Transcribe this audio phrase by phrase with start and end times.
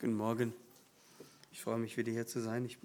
[0.00, 0.54] Guten Morgen.
[1.52, 2.64] Ich freue mich, wieder hier zu sein.
[2.64, 2.78] Ich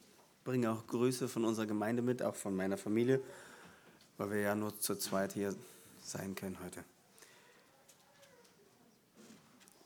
[0.44, 3.22] bringe auch Grüße von unserer Gemeinde mit, auch von meiner Familie,
[4.18, 5.55] weil wir ja nur zu zweit hier
[6.04, 6.83] sein können heute.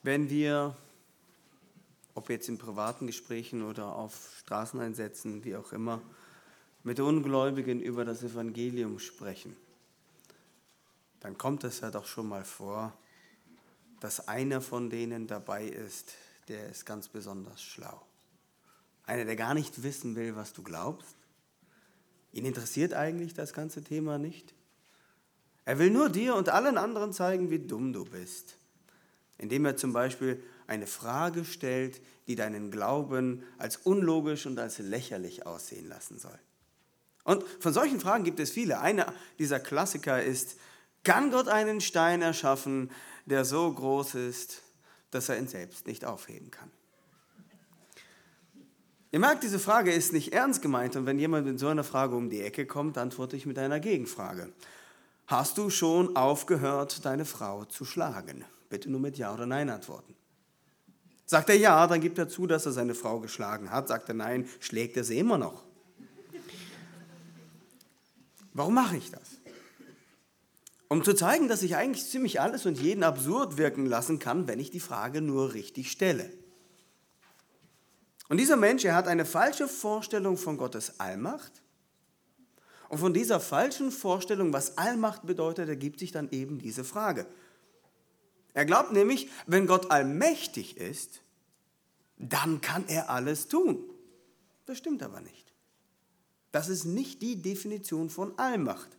[0.01, 0.75] Wenn wir,
[2.15, 6.01] ob jetzt in privaten Gesprächen oder auf Straßeneinsätzen, wie auch immer,
[6.83, 9.55] mit Ungläubigen über das Evangelium sprechen,
[11.19, 12.91] dann kommt es ja doch schon mal vor,
[13.99, 16.15] dass einer von denen dabei ist,
[16.49, 18.01] der ist ganz besonders schlau.
[19.05, 21.15] Einer, der gar nicht wissen will, was du glaubst.
[22.31, 24.53] Ihn interessiert eigentlich das ganze Thema nicht.
[25.65, 28.57] Er will nur dir und allen anderen zeigen, wie dumm du bist.
[29.37, 35.45] Indem er zum Beispiel eine Frage stellt, die deinen Glauben als unlogisch und als lächerlich
[35.45, 36.37] aussehen lassen soll.
[37.23, 38.79] Und von solchen Fragen gibt es viele.
[38.79, 40.57] Einer dieser Klassiker ist,
[41.03, 42.91] kann Gott einen Stein erschaffen,
[43.25, 44.61] der so groß ist,
[45.11, 46.71] dass er ihn selbst nicht aufheben kann.
[49.11, 52.15] Ihr merkt, diese Frage ist nicht ernst gemeint und wenn jemand mit so einer Frage
[52.15, 54.53] um die Ecke kommt, antworte ich mit einer Gegenfrage.
[55.25, 58.45] Hast du schon aufgehört, deine Frau zu schlagen?
[58.69, 60.15] Bitte nur mit Ja oder Nein antworten.
[61.25, 63.87] Sagt er Ja, dann gibt er zu, dass er seine Frau geschlagen hat.
[63.87, 65.63] Sagt er Nein, schlägt er sie immer noch.
[68.53, 69.38] Warum mache ich das?
[70.89, 74.59] Um zu zeigen, dass ich eigentlich ziemlich alles und jeden absurd wirken lassen kann, wenn
[74.59, 76.31] ich die Frage nur richtig stelle.
[78.27, 81.61] Und dieser Mensch, er hat eine falsche Vorstellung von Gottes Allmacht.
[82.89, 87.27] Und von dieser falschen Vorstellung, was Allmacht bedeutet, ergibt sich dann eben diese Frage.
[88.53, 91.21] Er glaubt nämlich, wenn Gott allmächtig ist,
[92.17, 93.79] dann kann er alles tun.
[94.65, 95.53] Das stimmt aber nicht.
[96.51, 98.98] Das ist nicht die Definition von Allmacht.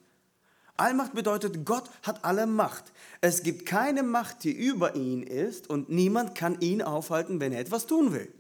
[0.81, 2.92] Allmacht bedeutet, Gott hat alle Macht.
[3.20, 7.61] Es gibt keine Macht, die über ihn ist und niemand kann ihn aufhalten, wenn er
[7.61, 8.33] etwas tun will.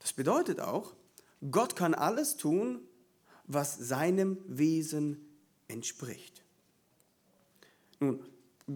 [0.00, 0.94] Das bedeutet auch,
[1.50, 2.80] Gott kann alles tun,
[3.46, 5.24] was seinem Wesen
[5.68, 6.42] entspricht.
[8.00, 8.24] Nun,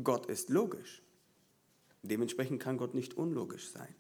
[0.05, 1.03] Gott ist logisch.
[2.03, 3.95] Dementsprechend kann Gott nicht unlogisch sein.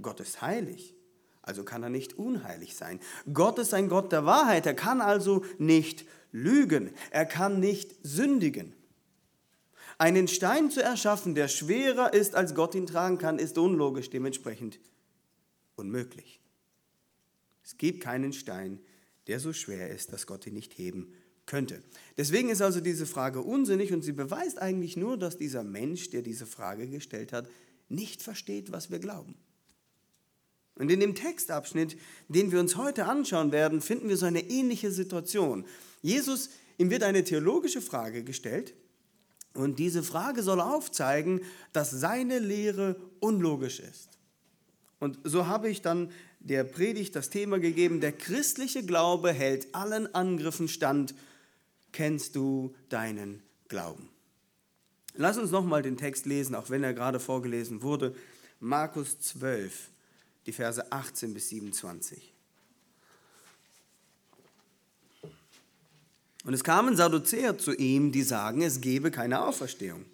[0.00, 0.94] Gott ist heilig.
[1.42, 3.00] Also kann er nicht unheilig sein.
[3.32, 4.64] Gott ist ein Gott der Wahrheit.
[4.64, 6.92] Er kann also nicht lügen.
[7.10, 8.74] Er kann nicht sündigen.
[9.98, 14.80] Einen Stein zu erschaffen, der schwerer ist, als Gott ihn tragen kann, ist unlogisch, dementsprechend
[15.76, 16.40] unmöglich.
[17.64, 18.80] Es gibt keinen Stein,
[19.26, 21.12] der so schwer ist, dass Gott ihn nicht heben
[21.46, 21.82] könnte.
[22.16, 26.22] Deswegen ist also diese Frage unsinnig und sie beweist eigentlich nur, dass dieser Mensch, der
[26.22, 27.48] diese Frage gestellt hat,
[27.88, 29.36] nicht versteht, was wir glauben.
[30.76, 31.96] Und in dem Textabschnitt,
[32.28, 35.66] den wir uns heute anschauen werden, finden wir so eine ähnliche Situation.
[36.00, 38.74] Jesus, ihm wird eine theologische Frage gestellt
[39.54, 44.18] und diese Frage soll aufzeigen, dass seine Lehre unlogisch ist.
[44.98, 46.10] Und so habe ich dann
[46.40, 51.14] der Predigt das Thema gegeben, der christliche Glaube hält allen Angriffen stand.
[51.92, 54.08] Kennst du deinen Glauben?
[55.14, 58.14] Lass uns nochmal den Text lesen, auch wenn er gerade vorgelesen wurde.
[58.60, 59.90] Markus 12,
[60.46, 62.32] die Verse 18 bis 27.
[66.44, 70.04] Und es kamen Sadduzäer zu ihm, die sagen, es gebe keine Auferstehung.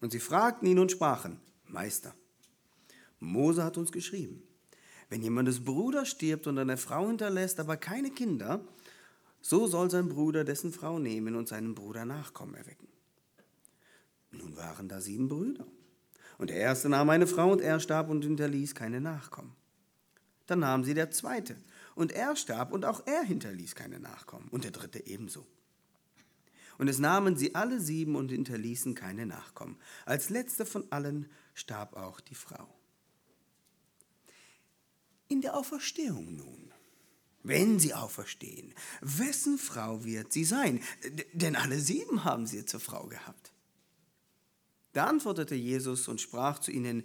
[0.00, 2.14] Und sie fragten ihn und sprachen, Meister,
[3.20, 4.42] Mose hat uns geschrieben,
[5.08, 8.60] wenn jemandes Bruder stirbt und eine Frau hinterlässt, aber keine Kinder,
[9.40, 12.88] so soll sein Bruder dessen Frau nehmen und seinem Bruder Nachkommen erwecken.
[14.32, 15.66] Nun waren da sieben Brüder.
[16.38, 19.54] Und der erste nahm eine Frau und er starb und hinterließ keine Nachkommen.
[20.46, 21.56] Dann nahm sie der zweite
[21.94, 25.46] und er starb und auch er hinterließ keine Nachkommen und der dritte ebenso.
[26.76, 29.76] Und es nahmen sie alle sieben und hinterließen keine Nachkommen.
[30.06, 32.68] Als letzte von allen starb auch die Frau.
[35.28, 36.72] In der Auferstehung nun,
[37.42, 40.80] wenn sie auferstehen, wessen Frau wird sie sein?
[41.32, 43.53] Denn alle sieben haben sie zur Frau gehabt.
[44.94, 47.02] Da antwortete Jesus und sprach zu ihnen,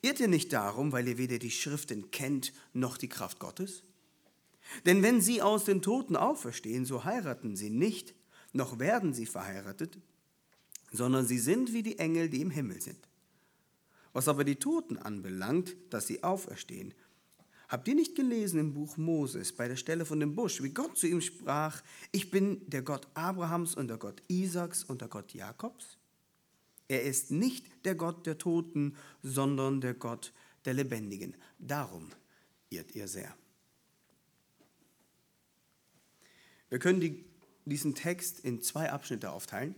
[0.00, 3.82] irrt ihr nicht darum, weil ihr weder die Schriften kennt noch die Kraft Gottes?
[4.86, 8.14] Denn wenn sie aus den Toten auferstehen, so heiraten sie nicht,
[8.52, 9.98] noch werden sie verheiratet,
[10.92, 13.08] sondern sie sind wie die Engel, die im Himmel sind.
[14.12, 16.94] Was aber die Toten anbelangt, dass sie auferstehen,
[17.68, 20.96] habt ihr nicht gelesen im Buch Moses bei der Stelle von dem Busch, wie Gott
[20.96, 25.34] zu ihm sprach, ich bin der Gott Abrahams und der Gott Isaaks und der Gott
[25.34, 25.98] Jakobs?
[26.88, 30.32] Er ist nicht der Gott der Toten, sondern der Gott
[30.64, 31.34] der Lebendigen.
[31.58, 32.10] Darum
[32.70, 33.34] irrt ihr sehr.
[36.68, 37.24] Wir können die,
[37.64, 39.74] diesen Text in zwei Abschnitte aufteilen.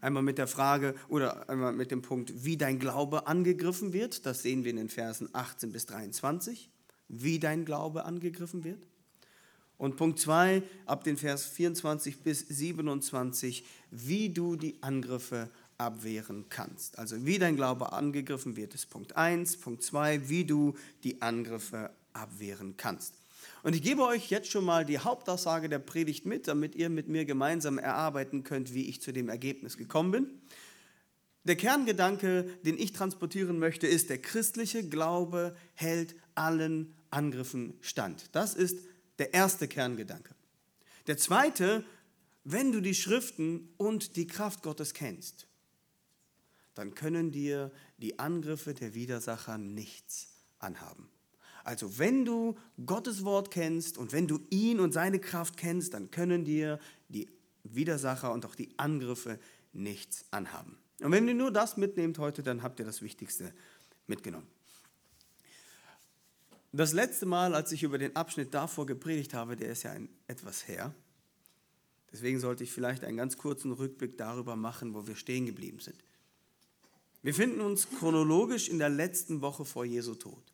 [0.00, 4.26] Einmal mit der Frage oder einmal mit dem Punkt, wie dein Glaube angegriffen wird.
[4.26, 6.70] Das sehen wir in den Versen 18 bis 23.
[7.08, 8.86] Wie dein Glaube angegriffen wird.
[9.78, 16.98] Und Punkt 2, ab den Vers 24 bis 27, wie du die Angriffe abwehren kannst.
[16.98, 19.58] Also wie dein Glaube angegriffen wird, ist Punkt 1.
[19.58, 20.74] Punkt 2, wie du
[21.04, 23.14] die Angriffe abwehren kannst.
[23.62, 27.08] Und ich gebe euch jetzt schon mal die Hauptaussage der Predigt mit, damit ihr mit
[27.08, 30.26] mir gemeinsam erarbeiten könnt, wie ich zu dem Ergebnis gekommen bin.
[31.44, 38.34] Der Kerngedanke, den ich transportieren möchte, ist, der christliche Glaube hält allen Angriffen stand.
[38.34, 38.78] Das ist
[39.18, 40.34] der erste Kerngedanke.
[41.06, 41.84] Der zweite,
[42.44, 45.45] wenn du die Schriften und die Kraft Gottes kennst,
[46.76, 50.28] dann können dir die Angriffe der Widersacher nichts
[50.58, 51.08] anhaben.
[51.64, 56.12] Also wenn du Gottes Wort kennst und wenn du ihn und seine Kraft kennst, dann
[56.12, 56.78] können dir
[57.08, 57.28] die
[57.64, 59.40] Widersacher und auch die Angriffe
[59.72, 60.78] nichts anhaben.
[61.00, 63.52] Und wenn ihr nur das mitnehmt heute, dann habt ihr das Wichtigste
[64.06, 64.46] mitgenommen.
[66.72, 70.10] Das letzte Mal, als ich über den Abschnitt davor gepredigt habe, der ist ja ein,
[70.26, 70.94] etwas her.
[72.12, 75.96] Deswegen sollte ich vielleicht einen ganz kurzen Rückblick darüber machen, wo wir stehen geblieben sind.
[77.26, 80.44] Wir finden uns chronologisch in der letzten Woche vor Jesu Tod.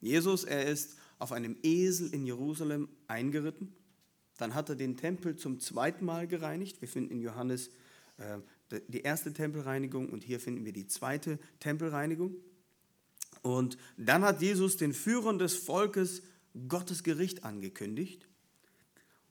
[0.00, 3.74] Jesus, er ist auf einem Esel in Jerusalem eingeritten.
[4.36, 6.80] Dann hat er den Tempel zum zweiten Mal gereinigt.
[6.80, 7.70] Wir finden in Johannes
[8.18, 8.38] äh,
[8.86, 12.36] die erste Tempelreinigung und hier finden wir die zweite Tempelreinigung.
[13.42, 16.22] Und dann hat Jesus den Führern des Volkes
[16.68, 18.28] Gottes Gericht angekündigt.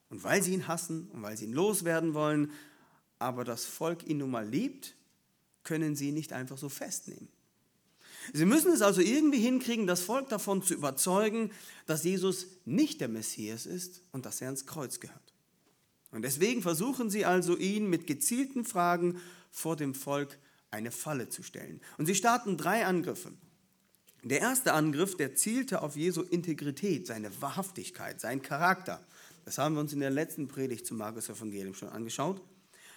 [0.10, 2.52] Und weil sie ihn hassen und weil sie ihn loswerden wollen,
[3.20, 4.98] aber das Volk ihn nun mal liebt,
[5.66, 7.28] können sie nicht einfach so festnehmen.
[8.34, 11.52] Sie müssen es also irgendwie hinkriegen, das Volk davon zu überzeugen,
[11.86, 15.34] dass Jesus nicht der Messias ist und dass er ans Kreuz gehört.
[16.12, 19.20] Und deswegen versuchen sie also, ihn mit gezielten Fragen
[19.52, 20.40] vor dem Volk
[20.72, 21.82] eine Falle zu stellen.
[21.98, 23.32] Und sie starten drei Angriffe.
[24.24, 29.06] Der erste Angriff, der zielte auf Jesu Integrität, seine Wahrhaftigkeit, seinen Charakter.
[29.46, 32.42] Das haben wir uns in der letzten Predigt zum Markus Evangelium schon angeschaut.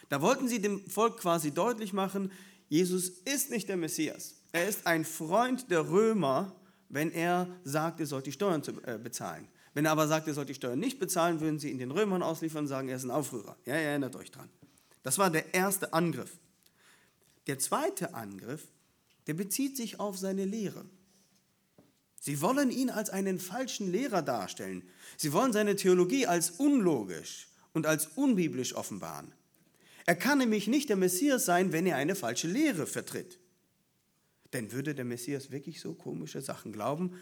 [0.09, 2.33] Da wollten sie dem Volk quasi deutlich machen,
[2.69, 4.37] Jesus ist nicht der Messias.
[4.53, 6.55] Er ist ein Freund der Römer,
[6.89, 9.49] wenn er sagt, ihr sollt die Steuern äh, bezahlen.
[9.75, 12.23] Wenn er aber sagt, ihr sollt die Steuern nicht bezahlen, würden sie ihn den Römern
[12.23, 13.57] ausliefern und sagen, er ist ein Aufrührer.
[13.65, 14.49] Ja, ihr erinnert euch dran.
[15.03, 16.39] Das war der erste Angriff.
[17.47, 18.69] Der zweite Angriff,
[19.27, 20.85] der bezieht sich auf seine Lehre.
[22.21, 24.83] Sie wollen ihn als einen falschen Lehrer darstellen.
[25.17, 29.33] Sie wollen seine Theologie als unlogisch und als unbiblisch offenbaren.
[30.09, 33.39] Er kann nämlich nicht der Messias sein, wenn er eine falsche Lehre vertritt.
[34.55, 37.21] Denn würde der Messias wirklich so komische Sachen glauben?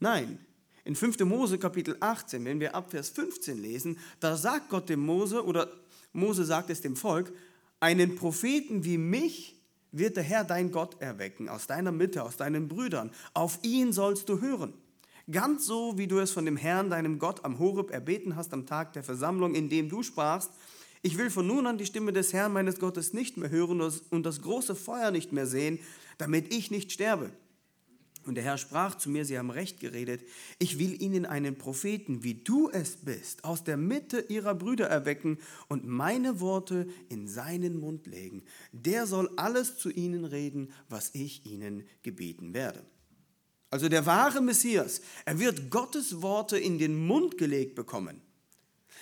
[0.00, 0.38] Nein.
[0.86, 1.18] In 5.
[1.26, 5.70] Mose Kapitel 18, wenn wir ab Vers 15 lesen, da sagt Gott dem Mose oder
[6.14, 7.30] Mose sagt es dem Volk,
[7.78, 9.60] einen Propheten wie mich
[9.92, 13.10] wird der Herr dein Gott erwecken, aus deiner Mitte, aus deinen Brüdern.
[13.34, 14.72] Auf ihn sollst du hören.
[15.30, 18.64] Ganz so, wie du es von dem Herrn, deinem Gott, am Horeb erbeten hast am
[18.64, 20.52] Tag der Versammlung, in dem du sprachst,
[21.02, 24.26] ich will von nun an die Stimme des Herrn meines Gottes nicht mehr hören und
[24.26, 25.78] das große Feuer nicht mehr sehen,
[26.18, 27.30] damit ich nicht sterbe.
[28.28, 30.22] Und der Herr sprach zu mir, sie haben recht geredet,
[30.58, 35.38] ich will ihnen einen Propheten, wie du es bist, aus der Mitte ihrer Brüder erwecken
[35.68, 38.42] und meine Worte in seinen Mund legen.
[38.72, 42.84] Der soll alles zu ihnen reden, was ich ihnen gebieten werde.
[43.70, 48.20] Also der wahre Messias, er wird Gottes Worte in den Mund gelegt bekommen.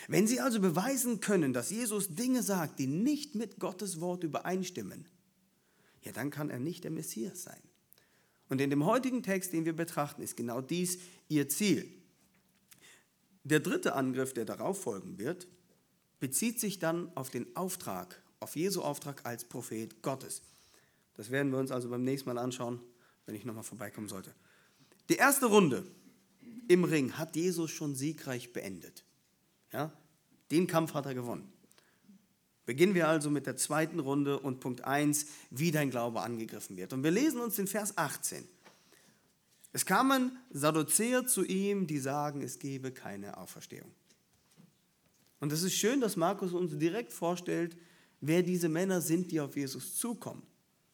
[0.08, 5.08] Wenn Sie also beweisen können, dass Jesus Dinge sagt, die nicht mit Gottes Wort übereinstimmen,
[6.02, 7.60] ja, dann kann er nicht der Messias sein.
[8.48, 10.98] Und in dem heutigen Text, den wir betrachten, ist genau dies
[11.28, 11.92] ihr Ziel.
[13.42, 15.48] Der dritte Angriff, der darauf folgen wird,
[16.20, 20.42] bezieht sich dann auf den Auftrag, auf Jesu Auftrag als Prophet Gottes.
[21.14, 22.80] Das werden wir uns also beim nächsten Mal anschauen,
[23.24, 24.34] wenn ich nochmal vorbeikommen sollte.
[25.08, 25.84] Die erste Runde
[26.68, 29.05] im Ring hat Jesus schon siegreich beendet.
[29.76, 29.92] Ja?
[30.50, 31.52] Den Kampf hat er gewonnen.
[32.64, 36.94] Beginnen wir also mit der zweiten Runde und Punkt 1, wie dein Glaube angegriffen wird.
[36.94, 38.48] Und wir lesen uns den Vers 18.
[39.72, 43.92] Es kamen Sadduzäer zu ihm, die sagen, es gebe keine Auferstehung.
[45.38, 47.76] Und es ist schön, dass Markus uns direkt vorstellt,
[48.22, 50.42] wer diese Männer sind, die auf Jesus zukommen.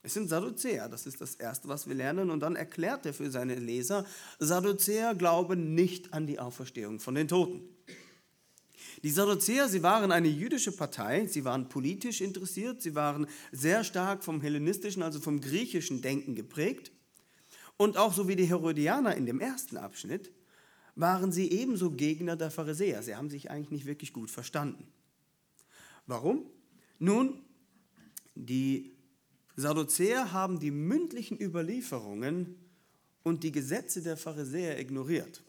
[0.03, 2.31] Es sind Sadduzäer, das ist das Erste, was wir lernen.
[2.31, 4.05] Und dann erklärt er für seine Leser,
[4.41, 7.63] Sadduzäer glauben nicht an die Auferstehung von den Toten.
[9.03, 14.23] Die Sadduzäer, sie waren eine jüdische Partei, sie waren politisch interessiert, sie waren sehr stark
[14.23, 16.93] vom hellenistischen, also vom griechischen Denken geprägt.
[17.77, 20.31] Und auch so wie die Herodianer in dem ersten Abschnitt,
[20.95, 23.03] waren sie ebenso Gegner der Pharisäer.
[23.03, 24.87] Sie haben sich eigentlich nicht wirklich gut verstanden.
[26.07, 26.47] Warum?
[26.99, 27.43] Nun,
[28.35, 28.97] Die
[29.57, 32.57] Sadduzäer haben die mündlichen Überlieferungen
[33.23, 35.43] und die Gesetze der Pharisäer ignoriert.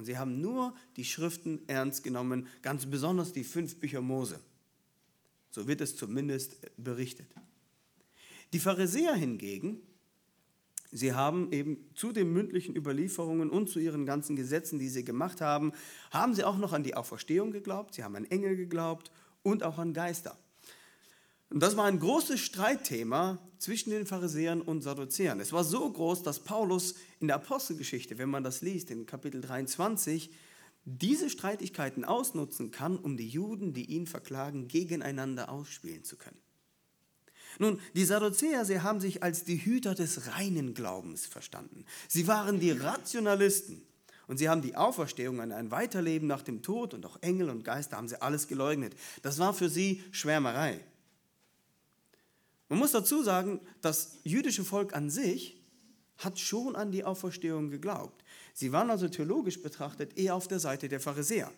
[0.00, 4.40] Und sie haben nur die Schriften ernst genommen, ganz besonders die fünf Bücher Mose.
[5.50, 7.26] So wird es zumindest berichtet.
[8.54, 9.82] Die Pharisäer hingegen,
[10.90, 15.42] sie haben eben zu den mündlichen Überlieferungen und zu ihren ganzen Gesetzen, die sie gemacht
[15.42, 15.72] haben,
[16.10, 19.76] haben sie auch noch an die Auferstehung geglaubt, sie haben an Engel geglaubt und auch
[19.76, 20.38] an Geister.
[21.50, 25.40] Und das war ein großes Streitthema zwischen den Pharisäern und Sadduzäern.
[25.40, 29.40] Es war so groß, dass Paulus in der Apostelgeschichte, wenn man das liest, in Kapitel
[29.40, 30.30] 23,
[30.84, 36.38] diese Streitigkeiten ausnutzen kann, um die Juden, die ihn verklagen, gegeneinander ausspielen zu können.
[37.58, 41.84] Nun, die Sadduzäer, sie haben sich als die Hüter des reinen Glaubens verstanden.
[42.08, 43.82] Sie waren die Rationalisten
[44.28, 47.64] und sie haben die Auferstehung an ein Weiterleben nach dem Tod und auch Engel und
[47.64, 48.94] Geister haben sie alles geleugnet.
[49.22, 50.80] Das war für sie Schwärmerei.
[52.70, 55.60] Man muss dazu sagen, das jüdische Volk an sich
[56.18, 58.24] hat schon an die Auferstehung geglaubt.
[58.54, 61.50] Sie waren also theologisch betrachtet eher auf der Seite der Pharisäer.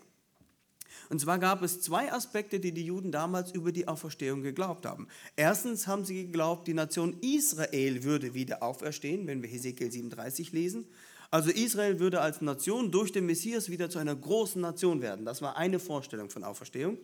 [1.10, 5.06] Und zwar gab es zwei Aspekte, die die Juden damals über die Auferstehung geglaubt haben.
[5.36, 10.86] Erstens haben sie geglaubt, die Nation Israel würde wieder auferstehen, wenn wir Hesekiel 37 lesen.
[11.30, 15.26] Also Israel würde als Nation durch den Messias wieder zu einer großen Nation werden.
[15.26, 16.96] Das war eine Vorstellung von Auferstehung.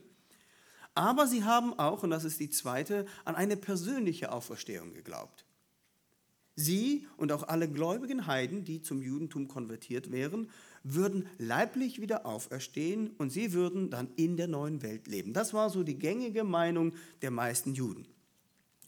[0.98, 5.44] Aber sie haben auch, und das ist die zweite, an eine persönliche Auferstehung geglaubt.
[6.56, 10.50] Sie und auch alle gläubigen Heiden, die zum Judentum konvertiert wären,
[10.82, 15.32] würden leiblich wieder auferstehen und sie würden dann in der neuen Welt leben.
[15.32, 18.04] Das war so die gängige Meinung der meisten Juden.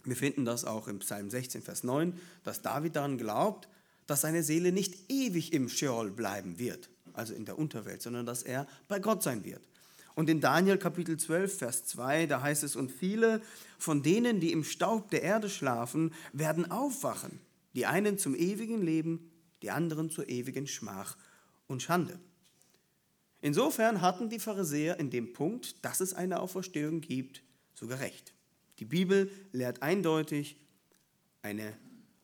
[0.02, 3.68] Wir finden das auch im Psalm 16, Vers 9, dass David daran glaubt,
[4.08, 8.42] dass seine Seele nicht ewig im Sheol bleiben wird, also in der Unterwelt, sondern dass
[8.42, 9.69] er bei Gott sein wird.
[10.20, 13.40] Und in Daniel Kapitel 12, Vers 2, da heißt es, und viele
[13.78, 17.40] von denen, die im Staub der Erde schlafen, werden aufwachen,
[17.74, 19.30] die einen zum ewigen Leben,
[19.62, 21.16] die anderen zur ewigen Schmach
[21.68, 22.20] und Schande.
[23.40, 28.34] Insofern hatten die Pharisäer in dem Punkt, dass es eine Auferstehung gibt, sogar recht.
[28.78, 30.58] Die Bibel lehrt eindeutig
[31.40, 31.72] eine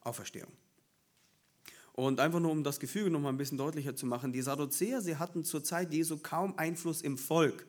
[0.02, 0.52] Auferstehung.
[1.94, 5.00] Und einfach nur um das Gefüge noch mal ein bisschen deutlicher zu machen, die Sadduzäer,
[5.00, 7.66] sie hatten zur Zeit Jesu kaum Einfluss im Volk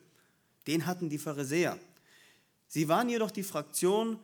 [0.67, 1.79] den hatten die Pharisäer.
[2.67, 4.19] Sie waren jedoch die Fraktion,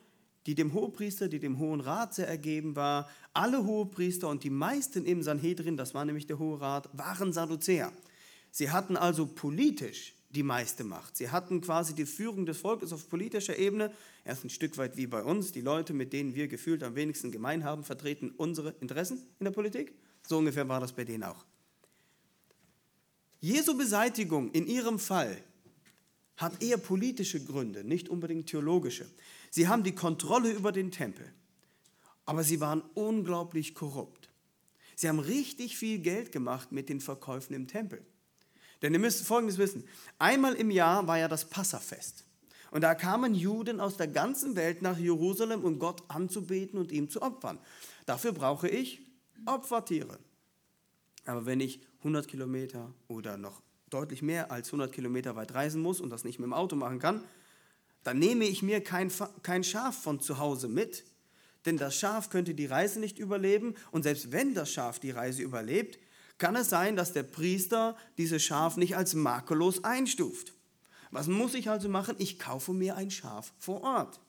[0.45, 3.09] die dem Hohepriester, die dem Hohen Rat sehr ergeben war.
[3.33, 7.91] Alle Hohepriester und die meisten im Sanhedrin, das war nämlich der Hohe Rat, waren Sadduzäer.
[8.51, 11.15] Sie hatten also politisch die meiste Macht.
[11.15, 13.91] Sie hatten quasi die Führung des Volkes auf politischer Ebene.
[14.25, 15.51] Erst ein Stück weit wie bei uns.
[15.51, 19.51] Die Leute, mit denen wir gefühlt am wenigsten gemein haben, vertreten unsere Interessen in der
[19.51, 19.93] Politik.
[20.27, 21.45] So ungefähr war das bei denen auch.
[23.39, 25.37] Jesu Beseitigung in ihrem Fall
[26.37, 29.09] hat eher politische Gründe, nicht unbedingt theologische.
[29.49, 31.31] Sie haben die Kontrolle über den Tempel,
[32.25, 34.29] aber sie waren unglaublich korrupt.
[34.95, 38.05] Sie haben richtig viel Geld gemacht mit den Verkäufen im Tempel.
[38.81, 39.85] Denn ihr müsst Folgendes wissen.
[40.19, 42.25] Einmal im Jahr war ja das Passafest.
[42.71, 47.09] Und da kamen Juden aus der ganzen Welt nach Jerusalem, um Gott anzubeten und ihm
[47.09, 47.59] zu opfern.
[48.05, 49.01] Dafür brauche ich
[49.45, 50.19] Opfertiere.
[51.25, 53.61] Aber wenn ich 100 Kilometer oder noch
[53.93, 56.99] deutlich mehr als 100 Kilometer weit reisen muss und das nicht mit dem Auto machen
[56.99, 57.23] kann,
[58.03, 59.11] dann nehme ich mir kein,
[59.43, 61.05] kein Schaf von zu Hause mit,
[61.65, 65.41] denn das Schaf könnte die Reise nicht überleben und selbst wenn das Schaf die Reise
[65.41, 65.99] überlebt,
[66.37, 70.53] kann es sein, dass der Priester dieses Schaf nicht als makellos einstuft.
[71.11, 72.15] Was muss ich also machen?
[72.17, 74.19] Ich kaufe mir ein Schaf vor Ort.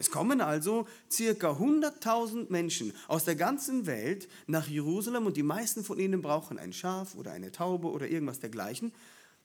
[0.00, 5.84] Es kommen also circa 100.000 Menschen aus der ganzen Welt nach Jerusalem und die meisten
[5.84, 8.94] von ihnen brauchen ein Schaf oder eine Taube oder irgendwas dergleichen.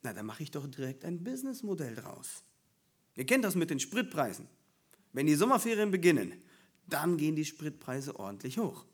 [0.02, 2.42] Na, dann mache ich doch direkt ein Businessmodell draus.
[3.18, 4.48] Ihr kennt das mit den Spritpreisen.
[5.12, 6.32] Wenn die Sommerferien beginnen,
[6.88, 8.86] dann gehen die Spritpreise ordentlich hoch.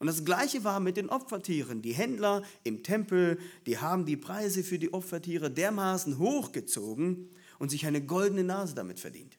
[0.00, 1.82] Und das gleiche war mit den Opfertieren.
[1.82, 7.30] Die Händler im Tempel, die haben die Preise für die Opfertiere dermaßen hochgezogen
[7.60, 9.38] und sich eine goldene Nase damit verdient.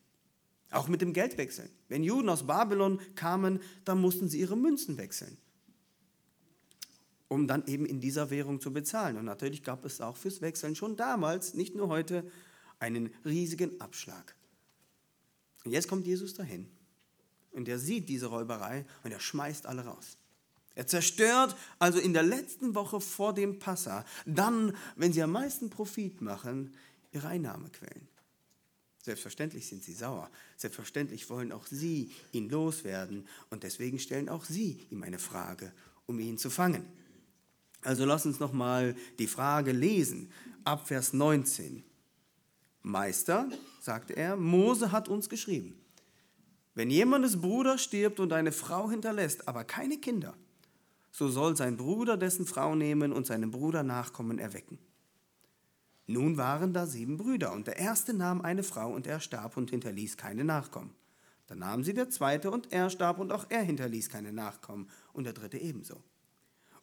[0.71, 1.69] Auch mit dem Geldwechseln.
[1.89, 5.37] Wenn Juden aus Babylon kamen, dann mussten sie ihre Münzen wechseln,
[7.27, 9.17] um dann eben in dieser Währung zu bezahlen.
[9.17, 12.29] Und natürlich gab es auch fürs Wechseln schon damals, nicht nur heute,
[12.79, 14.35] einen riesigen Abschlag.
[15.63, 16.67] Und jetzt kommt Jesus dahin
[17.51, 20.17] und er sieht diese Räuberei und er schmeißt alle raus.
[20.73, 25.69] Er zerstört also in der letzten Woche vor dem Passa, dann, wenn sie am meisten
[25.69, 26.73] Profit machen,
[27.11, 28.07] ihre Einnahmequellen.
[29.01, 30.29] Selbstverständlich sind sie sauer.
[30.57, 33.27] Selbstverständlich wollen auch sie ihn loswerden.
[33.49, 35.73] Und deswegen stellen auch sie ihm eine Frage,
[36.05, 36.85] um ihn zu fangen.
[37.81, 40.31] Also lass uns nochmal die Frage lesen.
[40.63, 41.83] Ab Vers 19.
[42.83, 45.75] Meister, sagte er, Mose hat uns geschrieben,
[46.73, 50.35] wenn jemandes Bruder stirbt und eine Frau hinterlässt, aber keine Kinder,
[51.11, 54.79] so soll sein Bruder dessen Frau nehmen und seinem Bruder Nachkommen erwecken.
[56.07, 59.69] Nun waren da sieben Brüder, und der erste nahm eine Frau, und er starb und
[59.69, 60.93] hinterließ keine Nachkommen.
[61.47, 65.25] Dann nahm sie der zweite, und er starb, und auch er hinterließ keine Nachkommen, und
[65.25, 66.01] der dritte ebenso.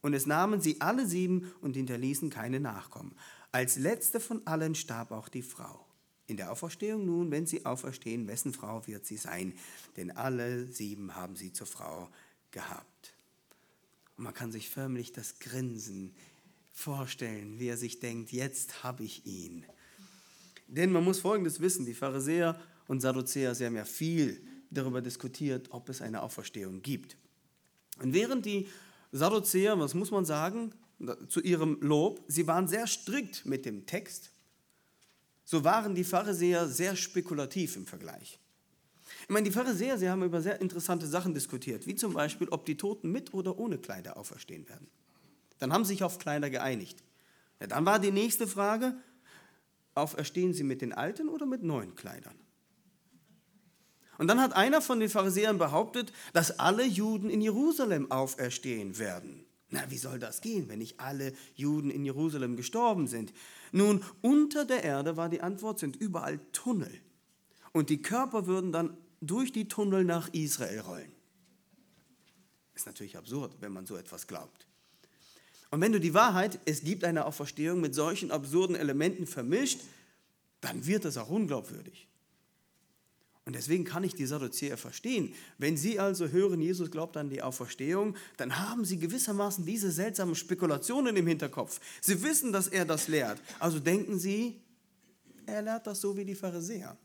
[0.00, 3.14] Und es nahmen sie alle sieben und hinterließen keine Nachkommen.
[3.50, 5.84] Als letzte von allen starb auch die Frau.
[6.26, 9.54] In der Auferstehung nun, wenn sie auferstehen, wessen Frau wird sie sein?
[9.96, 12.10] Denn alle sieben haben sie zur Frau
[12.50, 13.14] gehabt.
[14.16, 16.14] Und man kann sich förmlich das Grinsen
[16.78, 19.66] vorstellen, wie er sich denkt, jetzt habe ich ihn.
[20.68, 25.68] Denn man muss Folgendes wissen, die Pharisäer und Sadduzäer, sie haben ja viel darüber diskutiert,
[25.72, 27.16] ob es eine Auferstehung gibt.
[28.00, 28.68] Und während die
[29.10, 30.72] Sadduzäer, was muss man sagen,
[31.28, 34.30] zu ihrem Lob, sie waren sehr strikt mit dem Text,
[35.44, 38.38] so waren die Pharisäer sehr spekulativ im Vergleich.
[39.22, 42.66] Ich meine, die Pharisäer, sie haben über sehr interessante Sachen diskutiert, wie zum Beispiel, ob
[42.66, 44.86] die Toten mit oder ohne Kleider auferstehen werden.
[45.58, 47.02] Dann haben sie sich auf Kleider geeinigt.
[47.60, 48.94] Ja, dann war die nächste Frage,
[49.94, 52.38] auferstehen sie mit den alten oder mit neuen Kleidern?
[54.18, 59.44] Und dann hat einer von den Pharisäern behauptet, dass alle Juden in Jerusalem auferstehen werden.
[59.70, 63.32] Na, wie soll das gehen, wenn nicht alle Juden in Jerusalem gestorben sind?
[63.70, 66.90] Nun, unter der Erde war die Antwort, sind überall Tunnel.
[67.72, 71.12] Und die Körper würden dann durch die Tunnel nach Israel rollen.
[72.74, 74.67] Ist natürlich absurd, wenn man so etwas glaubt.
[75.70, 79.80] Und wenn du die Wahrheit, es gibt eine Auferstehung mit solchen absurden Elementen vermischt,
[80.60, 82.08] dann wird das auch unglaubwürdig.
[83.44, 85.32] Und deswegen kann ich die Sadduzäer verstehen.
[85.56, 90.34] Wenn sie also hören, Jesus glaubt an die Auferstehung, dann haben sie gewissermaßen diese seltsamen
[90.34, 91.80] Spekulationen im Hinterkopf.
[92.02, 93.40] Sie wissen, dass er das lehrt.
[93.58, 94.60] Also denken sie,
[95.46, 96.98] er lehrt das so wie die Pharisäer.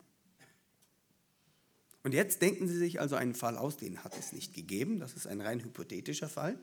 [2.03, 4.99] Und jetzt denken sie sich also einen Fall aus, den hat es nicht gegeben.
[4.99, 6.57] Das ist ein rein hypothetischer Fall.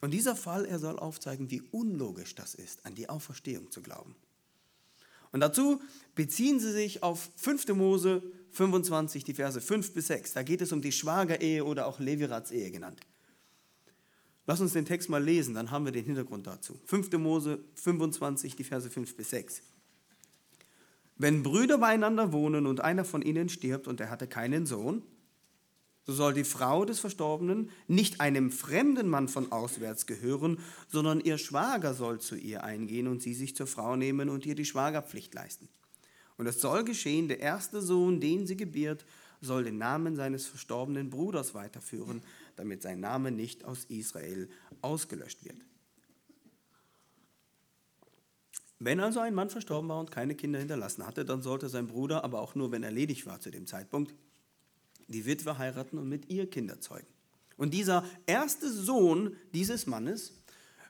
[0.00, 4.14] Und dieser Fall, er soll aufzeigen, wie unlogisch das ist, an die Auferstehung zu glauben.
[5.32, 5.82] Und dazu
[6.14, 7.68] beziehen sie sich auf 5.
[7.68, 10.32] Mose 25, die Verse 5 bis 6.
[10.32, 13.00] Da geht es um die Schwagerehe oder auch Leviratsehe genannt.
[14.46, 16.80] Lass uns den Text mal lesen, dann haben wir den Hintergrund dazu.
[16.86, 17.12] 5.
[17.18, 19.62] Mose 25, die Verse 5 bis 6.
[21.16, 25.02] Wenn Brüder beieinander wohnen und einer von ihnen stirbt und er hatte keinen Sohn,
[26.08, 31.36] so soll die Frau des Verstorbenen nicht einem fremden Mann von auswärts gehören, sondern ihr
[31.36, 35.34] Schwager soll zu ihr eingehen und sie sich zur Frau nehmen und ihr die Schwagerpflicht
[35.34, 35.68] leisten.
[36.38, 39.04] Und es soll geschehen, der erste Sohn, den sie gebiert,
[39.42, 42.22] soll den Namen seines verstorbenen Bruders weiterführen,
[42.56, 44.48] damit sein Name nicht aus Israel
[44.80, 45.58] ausgelöscht wird.
[48.78, 52.24] Wenn also ein Mann verstorben war und keine Kinder hinterlassen hatte, dann sollte sein Bruder,
[52.24, 54.14] aber auch nur wenn er ledig war zu dem Zeitpunkt,
[55.08, 57.06] die Witwe heiraten und mit ihr Kinder zeugen.
[57.56, 60.32] Und dieser erste Sohn dieses Mannes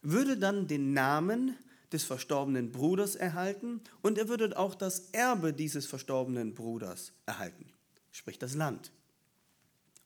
[0.03, 1.57] würde dann den Namen
[1.93, 7.67] des verstorbenen Bruders erhalten und er würde auch das Erbe dieses verstorbenen Bruders erhalten,
[8.13, 8.93] sprich das Land.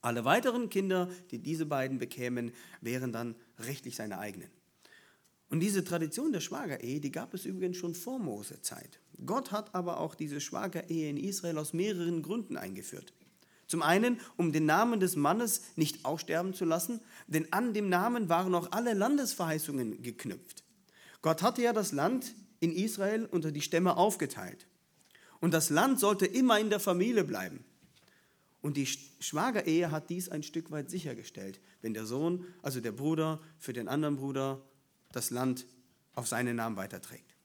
[0.01, 4.51] Alle weiteren Kinder, die diese beiden bekämen, wären dann rechtlich seine eigenen.
[5.49, 9.01] Und diese Tradition der Schwagerehe, die gab es übrigens schon vor Mose-Zeit.
[9.27, 13.13] Gott hat aber auch diese Schwagerehe in Israel aus mehreren Gründen eingeführt.
[13.73, 18.29] Zum einen, um den Namen des Mannes nicht aussterben zu lassen, denn an dem Namen
[18.29, 20.63] waren auch alle Landesverheißungen geknüpft.
[21.23, 24.67] Gott hatte ja das Land in Israel unter die Stämme aufgeteilt.
[25.41, 27.65] Und das Land sollte immer in der Familie bleiben.
[28.61, 33.41] Und die Schwagerehe hat dies ein Stück weit sichergestellt, wenn der Sohn, also der Bruder,
[33.59, 34.61] für den anderen Bruder
[35.13, 35.65] das Land
[36.15, 37.37] auf seinen Namen weiterträgt.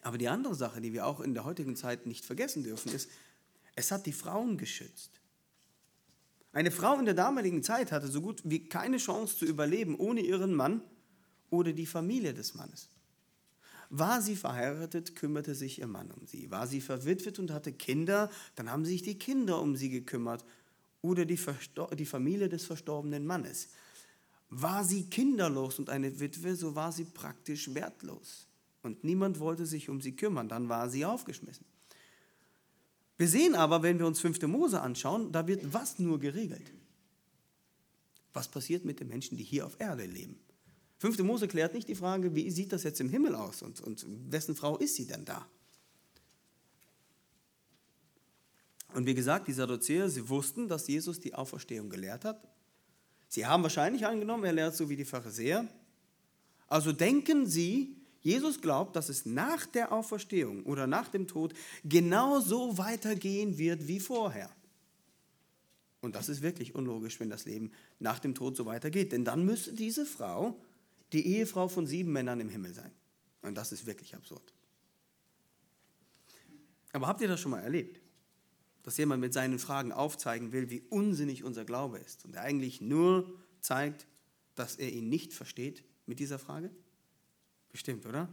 [0.00, 3.10] Aber die andere Sache, die wir auch in der heutigen Zeit nicht vergessen dürfen, ist,
[3.76, 5.21] es hat die Frauen geschützt.
[6.52, 10.20] Eine Frau in der damaligen Zeit hatte so gut wie keine Chance zu überleben ohne
[10.20, 10.82] ihren Mann
[11.48, 12.88] oder die Familie des Mannes.
[13.88, 16.50] War sie verheiratet, kümmerte sich ihr Mann um sie.
[16.50, 20.44] War sie verwitwet und hatte Kinder, dann haben sich die Kinder um sie gekümmert
[21.00, 21.38] oder die,
[21.98, 23.68] die Familie des verstorbenen Mannes.
[24.48, 28.46] War sie kinderlos und eine Witwe, so war sie praktisch wertlos.
[28.82, 31.64] Und niemand wollte sich um sie kümmern, dann war sie aufgeschmissen.
[33.22, 34.42] Wir sehen aber, wenn wir uns 5.
[34.48, 36.72] Mose anschauen, da wird was nur geregelt.
[38.32, 40.40] Was passiert mit den Menschen, die hier auf Erde leben?
[40.98, 41.20] 5.
[41.20, 44.56] Mose klärt nicht die Frage, wie sieht das jetzt im Himmel aus und, und wessen
[44.56, 45.46] Frau ist sie denn da?
[48.92, 52.42] Und wie gesagt, die Sadduzäer, sie wussten, dass Jesus die Auferstehung gelehrt hat.
[53.28, 55.68] Sie haben wahrscheinlich angenommen, er lehrt so wie die Pharisäer.
[56.66, 61.54] Also denken sie, Jesus glaubt, dass es nach der Auferstehung oder nach dem Tod
[61.84, 64.50] genauso weitergehen wird wie vorher.
[66.00, 69.12] Und das ist wirklich unlogisch, wenn das Leben nach dem Tod so weitergeht.
[69.12, 70.60] Denn dann müsste diese Frau
[71.12, 72.90] die Ehefrau von sieben Männern im Himmel sein.
[73.42, 74.52] Und das ist wirklich absurd.
[76.92, 78.00] Aber habt ihr das schon mal erlebt?
[78.82, 82.80] Dass jemand mit seinen Fragen aufzeigen will, wie unsinnig unser Glaube ist und er eigentlich
[82.80, 84.06] nur zeigt,
[84.54, 86.70] dass er ihn nicht versteht mit dieser Frage?
[87.72, 88.28] Bestimmt, oder?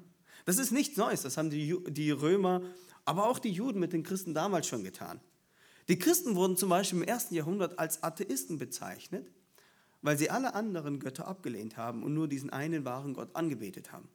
[0.46, 2.62] Das ist nichts Neues, das haben die, die Römer,
[3.06, 5.20] aber auch die Juden mit den Christen damals schon getan.
[5.88, 9.32] Die Christen wurden zum Beispiel im ersten Jahrhundert als Atheisten bezeichnet,
[10.02, 14.08] weil sie alle anderen Götter abgelehnt haben und nur diesen einen wahren Gott angebetet haben.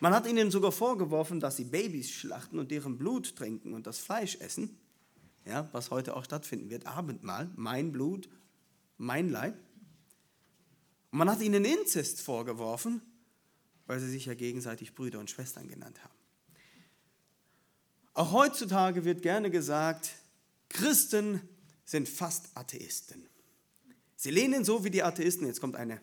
[0.00, 3.98] Man hat ihnen sogar vorgeworfen, dass sie Babys schlachten und deren Blut trinken und das
[3.98, 4.76] Fleisch essen,
[5.46, 8.28] ja, was heute auch stattfinden wird, Abendmahl, mein Blut,
[8.98, 9.54] mein Leib.
[11.12, 13.00] Und man hat ihnen Inzest vorgeworfen,
[13.86, 16.14] weil sie sich ja gegenseitig Brüder und Schwestern genannt haben.
[18.14, 20.10] Auch heutzutage wird gerne gesagt,
[20.68, 21.40] Christen
[21.84, 23.28] sind fast Atheisten.
[24.16, 26.00] Sie lehnen so wie die Atheisten, jetzt kommt eine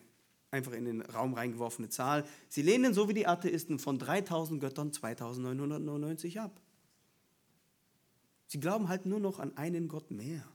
[0.54, 4.92] einfach in den Raum reingeworfene Zahl, sie lehnen so wie die Atheisten von 3000 Göttern
[4.92, 6.60] 2999 ab.
[8.46, 10.48] Sie glauben halt nur noch an einen Gott mehr.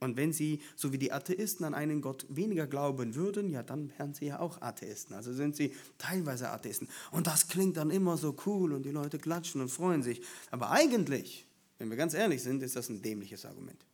[0.00, 3.92] Und wenn sie, so wie die Atheisten, an einen Gott weniger glauben würden, ja, dann
[3.98, 5.14] wären sie ja auch Atheisten.
[5.14, 6.88] Also sind sie teilweise Atheisten.
[7.10, 10.22] Und das klingt dann immer so cool und die Leute klatschen und freuen sich.
[10.50, 11.46] Aber eigentlich,
[11.78, 13.84] wenn wir ganz ehrlich sind, ist das ein dämliches Argument.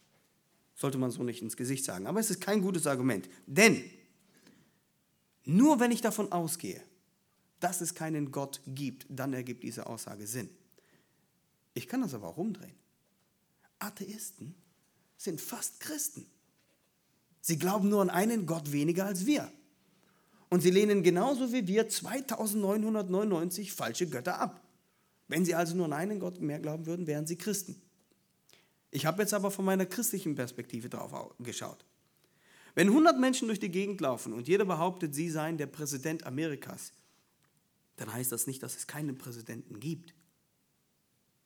[0.76, 2.06] Sollte man so nicht ins Gesicht sagen.
[2.06, 3.28] Aber es ist kein gutes Argument.
[3.46, 3.82] Denn
[5.44, 6.80] nur wenn ich davon ausgehe,
[7.58, 10.50] dass es keinen Gott gibt, dann ergibt diese Aussage Sinn.
[11.74, 12.74] Ich kann das aber auch umdrehen.
[13.80, 14.54] Atheisten
[15.16, 16.26] sind fast Christen.
[17.40, 19.50] Sie glauben nur an einen Gott weniger als wir.
[20.48, 24.62] Und sie lehnen genauso wie wir 2999 falsche Götter ab.
[25.29, 27.81] Wenn sie also nur an einen Gott mehr glauben würden, wären sie Christen.
[28.90, 31.85] Ich habe jetzt aber von meiner christlichen Perspektive drauf geschaut.
[32.74, 36.92] Wenn 100 Menschen durch die Gegend laufen und jeder behauptet, sie seien der Präsident Amerikas,
[37.96, 40.14] dann heißt das nicht, dass es keinen Präsidenten gibt.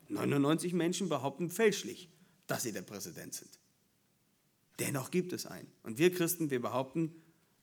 [0.08, 2.10] 99 Menschen behaupten fälschlich,
[2.48, 3.59] dass sie der Präsident sind.
[4.80, 5.70] Dennoch gibt es einen.
[5.82, 7.14] Und wir Christen, wir behaupten,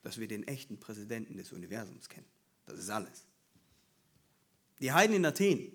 [0.04, 2.28] dass wir den echten Präsidenten des Universums kennen.
[2.66, 3.26] Das ist alles.
[4.80, 5.72] Die Heiden in Athen,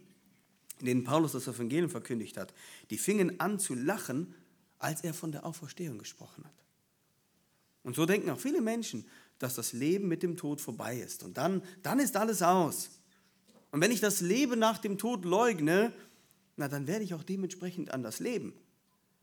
[0.78, 2.54] in denen Paulus das Evangelium verkündigt hat,
[2.90, 4.34] die fingen an zu lachen,
[4.78, 6.64] als er von der Auferstehung gesprochen hat.
[7.82, 9.06] Und so denken auch viele Menschen,
[9.38, 11.24] dass das Leben mit dem Tod vorbei ist.
[11.24, 12.90] Und dann, dann ist alles aus.
[13.72, 15.92] Und wenn ich das Leben nach dem Tod leugne,
[16.56, 18.52] na dann werde ich auch dementsprechend anders leben.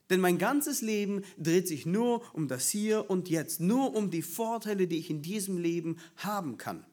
[0.10, 4.24] Denn mein ganzes Leben dreht sich nur um das Hier und Jetzt, nur um die
[4.24, 6.86] Vorteile, die ich in diesem Leben haben kann.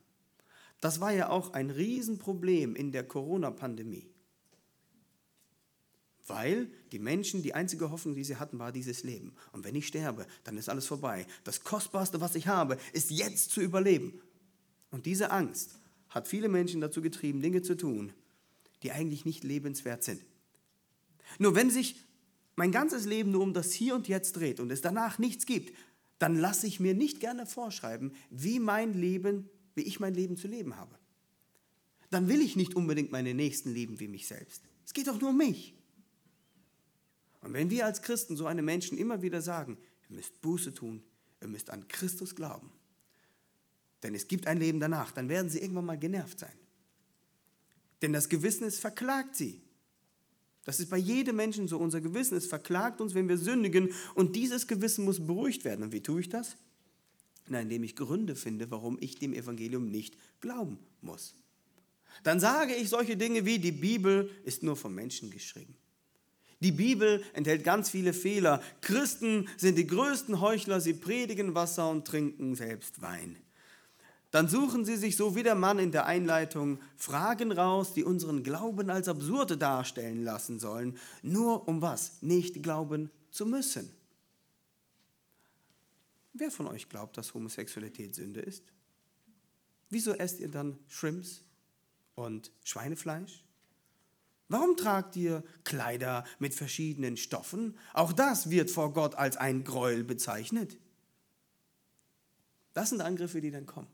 [0.80, 4.10] Das war ja auch ein Riesenproblem in der Corona-Pandemie.
[6.26, 9.34] Weil die Menschen, die einzige Hoffnung, die sie hatten, war dieses Leben.
[9.52, 11.26] Und wenn ich sterbe, dann ist alles vorbei.
[11.44, 14.20] Das Kostbarste, was ich habe, ist jetzt zu überleben.
[14.90, 18.12] Und diese Angst hat viele Menschen dazu getrieben, Dinge zu tun,
[18.82, 20.22] die eigentlich nicht lebenswert sind.
[21.38, 21.96] Nur wenn sich
[22.56, 25.76] mein ganzes Leben nur um das Hier und Jetzt dreht und es danach nichts gibt,
[26.18, 30.48] dann lasse ich mir nicht gerne vorschreiben, wie mein Leben, wie ich mein Leben zu
[30.48, 30.98] leben habe.
[32.10, 34.62] Dann will ich nicht unbedingt meine Nächsten lieben wie mich selbst.
[34.84, 35.74] Es geht doch nur um mich.
[37.42, 39.76] Und wenn wir als Christen so einem Menschen immer wieder sagen,
[40.08, 41.02] ihr müsst Buße tun,
[41.42, 42.70] ihr müsst an Christus glauben,
[44.02, 46.56] denn es gibt ein Leben danach, dann werden sie irgendwann mal genervt sein.
[48.02, 49.62] Denn das Gewissen ist verklagt sie.
[50.66, 51.78] Das ist bei jedem Menschen so.
[51.78, 53.94] Unser Gewissen ist verklagt uns, wenn wir sündigen.
[54.14, 55.84] Und dieses Gewissen muss beruhigt werden.
[55.84, 56.56] Und wie tue ich das?
[57.48, 61.34] Na, indem ich Gründe finde, warum ich dem Evangelium nicht glauben muss.
[62.24, 65.76] Dann sage ich solche Dinge wie, die Bibel ist nur vom Menschen geschrieben.
[66.58, 68.60] Die Bibel enthält ganz viele Fehler.
[68.80, 73.36] Christen sind die größten Heuchler, sie predigen Wasser und trinken selbst Wein.
[74.30, 78.42] Dann suchen sie sich, so wie der Mann in der Einleitung, Fragen raus, die unseren
[78.42, 82.22] Glauben als absurde darstellen lassen sollen, nur um was?
[82.22, 83.90] Nicht glauben zu müssen.
[86.32, 88.64] Wer von euch glaubt, dass Homosexualität Sünde ist?
[89.88, 91.42] Wieso esst ihr dann Shrimps
[92.14, 93.44] und Schweinefleisch?
[94.48, 97.78] Warum tragt ihr Kleider mit verschiedenen Stoffen?
[97.94, 100.76] Auch das wird vor Gott als ein Gräuel bezeichnet.
[102.74, 103.88] Das sind Angriffe, die dann kommen.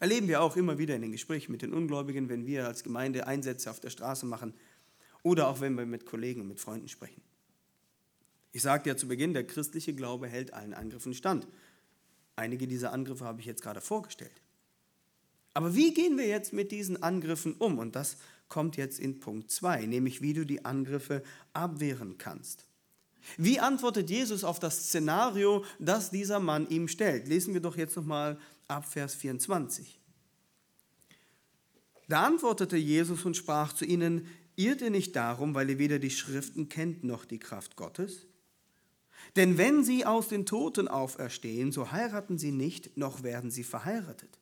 [0.00, 3.26] Erleben wir auch immer wieder in den Gesprächen mit den Ungläubigen, wenn wir als Gemeinde
[3.26, 4.54] Einsätze auf der Straße machen
[5.22, 7.22] oder auch wenn wir mit Kollegen und mit Freunden sprechen.
[8.52, 11.46] Ich sagte ja zu Beginn, der christliche Glaube hält allen Angriffen stand.
[12.36, 14.40] Einige dieser Angriffe habe ich jetzt gerade vorgestellt.
[15.54, 17.78] Aber wie gehen wir jetzt mit diesen Angriffen um?
[17.78, 18.16] Und das
[18.48, 22.66] kommt jetzt in Punkt 2, nämlich wie du die Angriffe abwehren kannst.
[23.36, 27.26] Wie antwortet Jesus auf das Szenario, das dieser Mann ihm stellt?
[27.26, 30.00] Lesen wir doch jetzt nochmal ab Vers 24.
[32.08, 36.10] Da antwortete Jesus und sprach zu ihnen, irrt ihr nicht darum, weil ihr weder die
[36.10, 38.26] Schriften kennt noch die Kraft Gottes?
[39.36, 44.38] Denn wenn sie aus den Toten auferstehen, so heiraten sie nicht, noch werden sie verheiratet,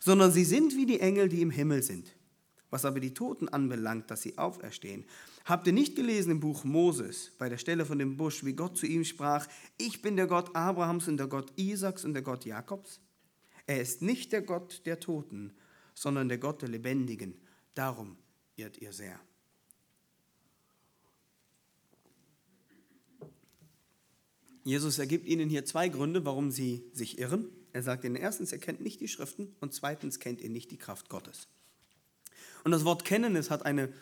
[0.00, 2.14] sondern sie sind wie die Engel, die im Himmel sind.
[2.70, 5.04] Was aber die Toten anbelangt, dass sie auferstehen,
[5.44, 8.78] habt ihr nicht gelesen im Buch Moses, bei der Stelle von dem Busch, wie Gott
[8.78, 9.46] zu ihm sprach,
[9.76, 13.00] ich bin der Gott Abrahams und der Gott Isaaks und der Gott Jakobs?
[13.66, 15.52] Er ist nicht der Gott der Toten,
[15.94, 17.34] sondern der Gott der Lebendigen.
[17.74, 18.16] Darum
[18.56, 19.20] irrt ihr sehr.
[24.64, 27.48] Jesus ergibt ihnen hier zwei Gründe, warum sie sich irren.
[27.72, 30.76] Er sagt ihnen erstens, er kennt nicht die Schriften und zweitens kennt ihr nicht die
[30.76, 31.48] Kraft Gottes.
[32.64, 33.92] Und das Wort kennen, es hat eine,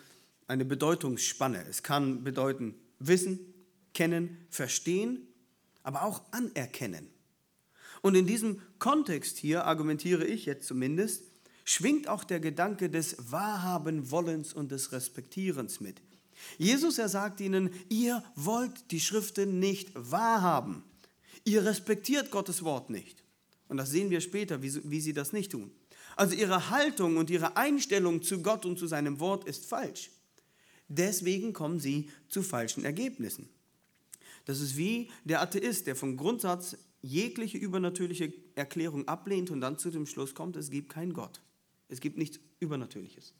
[0.47, 1.65] eine Bedeutungsspanne.
[1.67, 3.39] Es kann bedeuten wissen,
[3.93, 5.27] kennen, verstehen,
[5.83, 7.10] aber auch anerkennen.
[8.01, 11.23] Und in diesem Kontext hier, argumentiere ich jetzt zumindest,
[11.63, 16.01] schwingt auch der Gedanke des Wahrhaben-Wollens und des Respektierens mit.
[16.57, 20.83] Jesus, er sagt ihnen, ihr wollt die Schriften nicht wahrhaben.
[21.43, 23.23] Ihr respektiert Gottes Wort nicht.
[23.67, 25.71] Und das sehen wir später, wie, wie sie das nicht tun.
[26.15, 30.11] Also ihre Haltung und ihre Einstellung zu Gott und zu seinem Wort ist falsch.
[30.87, 33.47] Deswegen kommen sie zu falschen Ergebnissen.
[34.45, 39.89] Das ist wie der Atheist, der vom Grundsatz jegliche übernatürliche Erklärung ablehnt und dann zu
[39.89, 41.41] dem Schluss kommt, es gibt keinen Gott.
[41.89, 43.33] Es gibt nichts Übernatürliches.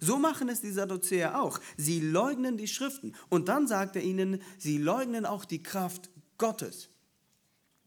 [0.00, 1.60] So machen es die Sadduzäer auch.
[1.76, 3.14] Sie leugnen die Schriften.
[3.28, 6.90] Und dann sagt er ihnen, sie leugnen auch die Kraft Gottes.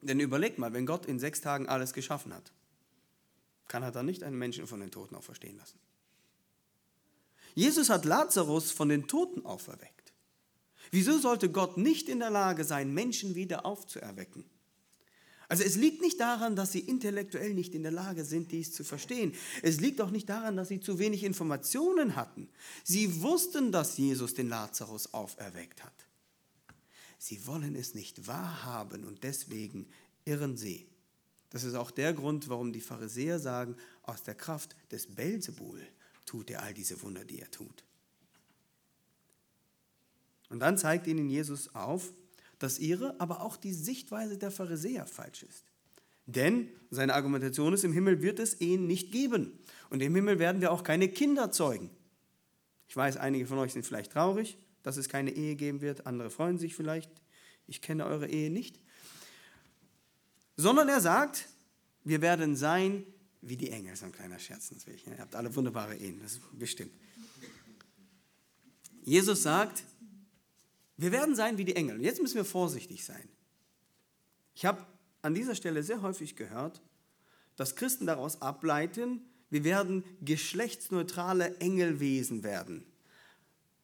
[0.01, 2.53] Denn überlegt mal, wenn Gott in sechs Tagen alles geschaffen hat,
[3.67, 5.79] kann er dann nicht einen Menschen von den Toten auferstehen lassen.
[7.55, 9.96] Jesus hat Lazarus von den Toten auferweckt.
[10.91, 14.45] Wieso sollte Gott nicht in der Lage sein, Menschen wieder aufzuerwecken?
[15.49, 18.83] Also es liegt nicht daran, dass sie intellektuell nicht in der Lage sind, dies zu
[18.83, 19.33] verstehen.
[19.61, 22.49] Es liegt auch nicht daran, dass sie zu wenig Informationen hatten.
[22.83, 25.93] Sie wussten, dass Jesus den Lazarus auferweckt hat.
[27.17, 29.87] Sie wollen es nicht wahrhaben und deswegen
[30.25, 30.85] irren sie.
[31.49, 35.81] Das ist auch der Grund, warum die Pharisäer sagen, aus der Kraft des Belzebul
[36.25, 37.85] tut er all diese Wunder, die er tut.
[40.49, 42.13] Und dann zeigt ihnen Jesus auf,
[42.59, 45.65] dass ihre, aber auch die Sichtweise der Pharisäer falsch ist.
[46.25, 49.59] Denn seine Argumentation ist, im Himmel wird es Ehen nicht geben.
[49.89, 51.89] Und im Himmel werden wir auch keine Kinder zeugen.
[52.89, 56.05] Ich weiß, einige von euch sind vielleicht traurig, dass es keine Ehe geben wird.
[56.05, 57.11] Andere freuen sich vielleicht.
[57.65, 58.79] Ich kenne eure Ehe nicht.
[60.57, 61.47] Sondern er sagt,
[62.03, 63.03] wir werden sein
[63.41, 63.95] wie die Engel.
[63.95, 65.05] So ein kleiner Scherz natürlich.
[65.07, 66.91] Ihr habt alle wunderbare Ehen, das ist bestimmt.
[69.03, 69.83] Jesus sagt,
[70.97, 71.97] wir werden sein wie die Engel.
[71.97, 73.29] Und jetzt müssen wir vorsichtig sein.
[74.55, 74.85] Ich habe
[75.21, 76.81] an dieser Stelle sehr häufig gehört,
[77.55, 82.85] dass Christen daraus ableiten, wir werden geschlechtsneutrale Engelwesen werden.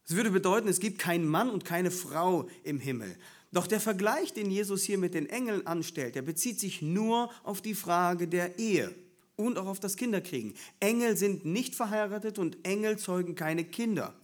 [0.06, 3.16] Das würde bedeuten, es gibt keinen Mann und keine Frau im Himmel.
[3.52, 7.62] Doch der Vergleich, den Jesus hier mit den Engeln anstellt, der bezieht sich nur auf
[7.62, 8.94] die Frage der Ehe
[9.36, 10.54] und auch auf das Kinderkriegen.
[10.80, 14.14] Engel sind nicht verheiratet und Engel zeugen keine Kinder.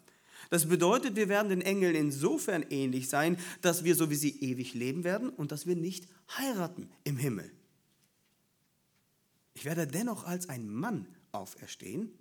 [0.51, 4.75] Das bedeutet, wir werden den Engeln insofern ähnlich sein, dass wir so wie sie ewig
[4.75, 7.51] leben werden und dass wir nicht heiraten im Himmel.
[9.55, 12.13] Ich werde dennoch als ein Mann auferstehen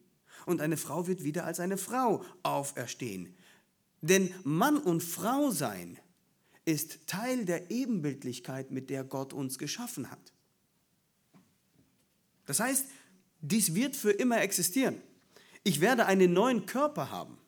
[0.46, 3.36] und eine Frau wird wieder als eine Frau auferstehen.
[4.02, 5.98] Denn Mann und Frau sein
[6.66, 10.34] ist Teil der Ebenbildlichkeit, mit der Gott uns geschaffen hat.
[12.46, 12.86] Das heißt,
[13.42, 15.02] dies wird für immer existieren.
[15.64, 17.39] Ich werde einen neuen Körper haben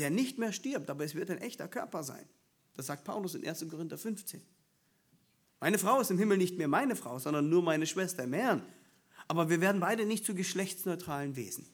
[0.00, 2.24] der nicht mehr stirbt, aber es wird ein echter Körper sein.
[2.74, 3.66] Das sagt Paulus in 1.
[3.68, 4.40] Korinther 15.
[5.60, 8.62] Meine Frau ist im Himmel nicht mehr meine Frau, sondern nur meine Schwester im Herrn.
[9.28, 11.66] Aber wir werden beide nicht zu geschlechtsneutralen Wesen.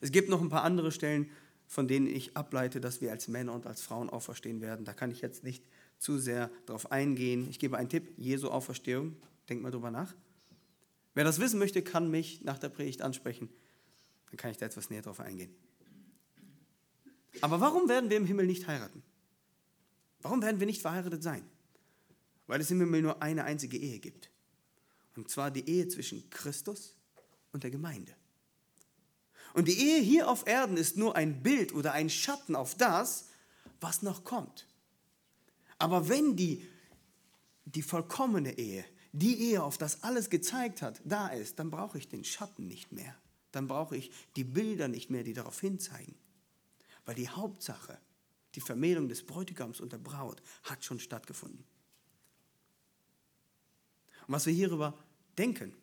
[0.00, 1.30] Es gibt noch ein paar andere Stellen,
[1.66, 4.84] von denen ich ableite, dass wir als Männer und als Frauen auferstehen werden.
[4.84, 5.64] Da kann ich jetzt nicht
[5.98, 7.48] zu sehr darauf eingehen.
[7.48, 9.16] Ich gebe einen Tipp, Jesu Auferstehung.
[9.48, 10.14] Denk mal drüber nach.
[11.14, 13.48] Wer das wissen möchte, kann mich nach der Predigt ansprechen.
[14.30, 15.54] Dann kann ich da etwas näher drauf eingehen.
[17.40, 19.02] Aber warum werden wir im Himmel nicht heiraten?
[20.20, 21.44] Warum werden wir nicht verheiratet sein?
[22.46, 24.30] Weil es im Himmel nur eine einzige Ehe gibt.
[25.16, 26.94] Und zwar die Ehe zwischen Christus
[27.52, 28.14] und der Gemeinde.
[29.52, 33.28] Und die Ehe hier auf Erden ist nur ein Bild oder ein Schatten auf das,
[33.80, 34.66] was noch kommt.
[35.78, 36.66] Aber wenn die,
[37.64, 42.08] die vollkommene Ehe, die Ehe, auf das alles gezeigt hat, da ist, dann brauche ich
[42.08, 43.14] den Schatten nicht mehr.
[43.52, 46.16] Dann brauche ich die Bilder nicht mehr, die darauf hinzeigen.
[47.04, 47.98] Weil die Hauptsache,
[48.54, 51.64] die Vermählung des Bräutigams und der Braut hat schon stattgefunden.
[54.26, 54.98] Und was wir hierüber
[55.36, 55.74] denken,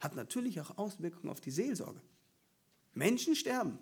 [0.00, 2.00] hat natürlich auch Auswirkungen auf die Seelsorge.
[2.92, 3.78] Menschen sterben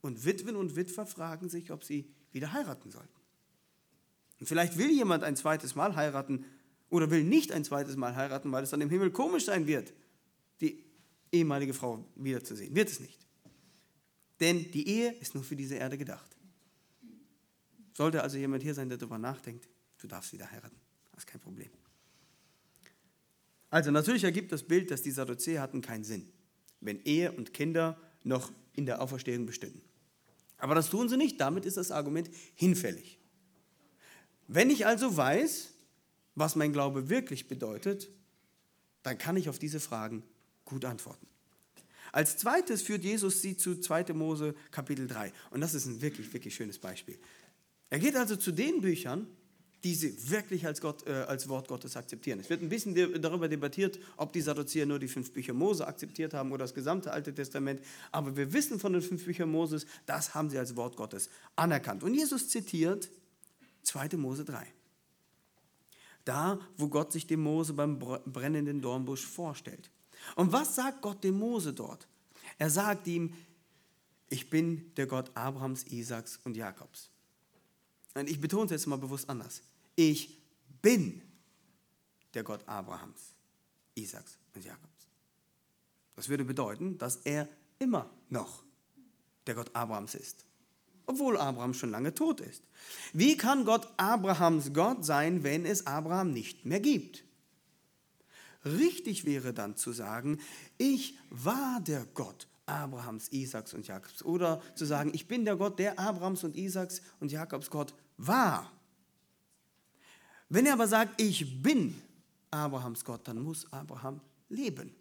[0.00, 3.08] und Witwen und Witwer fragen sich, ob sie wieder heiraten sollten.
[4.40, 6.44] Und vielleicht will jemand ein zweites Mal heiraten
[6.90, 9.92] oder will nicht ein zweites Mal heiraten, weil es dann im Himmel komisch sein wird,
[10.60, 10.84] die
[11.32, 12.74] ehemalige Frau wiederzusehen.
[12.74, 13.27] Wird es nicht.
[14.40, 16.36] Denn die Ehe ist nur für diese Erde gedacht.
[17.94, 20.76] Sollte also jemand hier sein, der darüber nachdenkt, du darfst wieder heiraten.
[21.12, 21.70] Das ist kein Problem.
[23.70, 26.30] Also natürlich ergibt das Bild, dass die Sadduzäer hatten keinen Sinn,
[26.80, 29.82] wenn Ehe und Kinder noch in der Auferstehung bestünden.
[30.58, 33.18] Aber das tun sie nicht, damit ist das Argument hinfällig.
[34.46, 35.74] Wenn ich also weiß,
[36.34, 38.08] was mein Glaube wirklich bedeutet,
[39.02, 40.22] dann kann ich auf diese Fragen
[40.64, 41.27] gut antworten.
[42.18, 44.12] Als zweites führt Jesus sie zu 2.
[44.12, 45.32] Mose Kapitel 3.
[45.52, 47.16] Und das ist ein wirklich, wirklich schönes Beispiel.
[47.90, 49.28] Er geht also zu den Büchern,
[49.84, 52.40] die sie wirklich als, Gott, äh, als Wort Gottes akzeptieren.
[52.40, 56.34] Es wird ein bisschen darüber debattiert, ob die Sadduzäer nur die fünf Bücher Mose akzeptiert
[56.34, 57.80] haben oder das gesamte Alte Testament.
[58.10, 62.02] Aber wir wissen von den fünf Büchern Moses, das haben sie als Wort Gottes anerkannt.
[62.02, 63.08] Und Jesus zitiert
[63.84, 64.16] 2.
[64.16, 64.66] Mose 3.
[66.24, 69.88] Da, wo Gott sich dem Mose beim brennenden Dornbusch vorstellt.
[70.36, 72.06] Und was sagt Gott dem Mose dort?
[72.58, 73.32] Er sagt ihm,
[74.28, 77.10] ich bin der Gott Abrahams, Isaaks und Jakobs.
[78.14, 79.62] Und ich betone es jetzt mal bewusst anders.
[79.94, 80.38] Ich
[80.82, 81.22] bin
[82.34, 83.34] der Gott Abrahams,
[83.94, 85.06] Isaaks und Jakobs.
[86.16, 88.62] Das würde bedeuten, dass er immer noch
[89.46, 90.44] der Gott Abrahams ist,
[91.06, 92.62] obwohl Abraham schon lange tot ist.
[93.12, 97.24] Wie kann Gott Abrahams Gott sein, wenn es Abraham nicht mehr gibt?
[98.64, 100.38] Richtig wäre dann zu sagen,
[100.78, 104.22] ich war der Gott Abrahams, Isaaks und Jakobs.
[104.22, 108.70] Oder zu sagen, ich bin der Gott, der Abrahams und Isaaks und Jakobs Gott war.
[110.48, 112.00] Wenn er aber sagt, ich bin
[112.50, 114.94] Abrahams Gott, dann muss Abraham leben.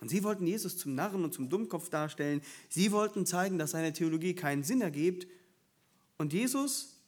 [0.00, 2.42] Und sie wollten Jesus zum Narren und zum Dummkopf darstellen.
[2.68, 5.26] Sie wollten zeigen, dass seine Theologie keinen Sinn ergibt.
[6.18, 7.00] Und Jesus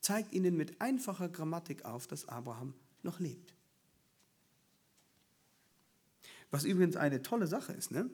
[0.00, 3.54] zeigt ihnen mit einfacher Grammatik auf, dass Abraham noch lebt.
[6.54, 7.90] Was übrigens eine tolle Sache ist.
[7.90, 8.08] Ne?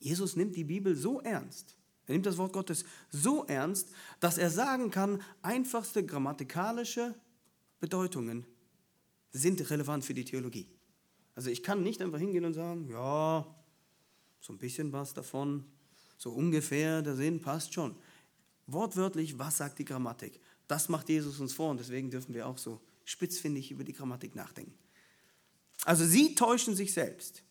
[0.00, 4.50] Jesus nimmt die Bibel so ernst, er nimmt das Wort Gottes so ernst, dass er
[4.50, 7.14] sagen kann, einfachste grammatikalische
[7.78, 8.44] Bedeutungen
[9.30, 10.66] sind relevant für die Theologie.
[11.36, 13.46] Also ich kann nicht einfach hingehen und sagen, ja,
[14.40, 15.64] so ein bisschen was davon,
[16.16, 17.94] so ungefähr, der Sinn passt schon.
[18.66, 20.40] Wortwörtlich, was sagt die Grammatik?
[20.66, 24.34] Das macht Jesus uns vor und deswegen dürfen wir auch so spitzfindig über die Grammatik
[24.34, 24.76] nachdenken.
[25.84, 27.42] Also sie täuschen sich selbst.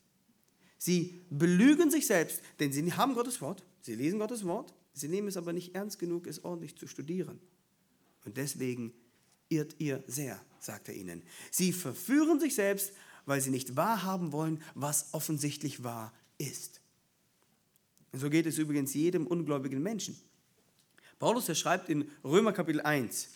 [0.77, 5.27] Sie belügen sich selbst, denn sie haben Gottes Wort, sie lesen Gottes Wort, sie nehmen
[5.27, 7.39] es aber nicht ernst genug, es ordentlich zu studieren.
[8.25, 8.93] Und deswegen
[9.49, 11.23] irrt ihr sehr, sagt er ihnen.
[11.49, 12.93] Sie verführen sich selbst,
[13.25, 16.81] weil sie nicht wahrhaben wollen, was offensichtlich wahr ist.
[18.11, 20.17] Und so geht es übrigens jedem ungläubigen Menschen.
[21.19, 23.29] Paulus, er schreibt in Römer Kapitel 1,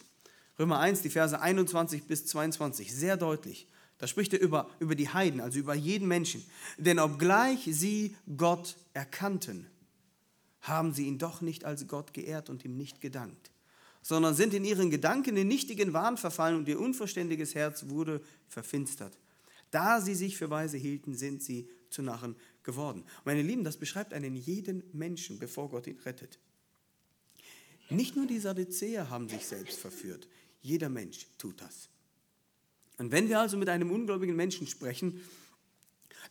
[0.60, 3.68] Römer 1, die Verse 21 bis 22, sehr deutlich.
[4.02, 6.44] Da spricht er über, über die Heiden, also über jeden Menschen.
[6.80, 9.68] Denn obgleich sie Gott erkannten,
[10.62, 13.52] haben sie ihn doch nicht als Gott geehrt und ihm nicht gedankt,
[14.02, 19.20] sondern sind in ihren Gedanken in nichtigen Wahn verfallen und ihr unverständiges Herz wurde verfinstert.
[19.70, 23.04] Da sie sich für weise hielten, sind sie zu Narren geworden.
[23.24, 26.40] Meine Lieben, das beschreibt einen jeden Menschen, bevor Gott ihn rettet.
[27.92, 30.28] Nicht nur die Sadduzäer haben sich selbst verführt,
[30.64, 31.91] jeder Mensch tut das.
[33.02, 35.22] Und wenn wir also mit einem ungläubigen Menschen sprechen,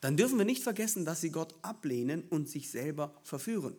[0.00, 3.76] dann dürfen wir nicht vergessen, dass sie Gott ablehnen und sich selber verführen.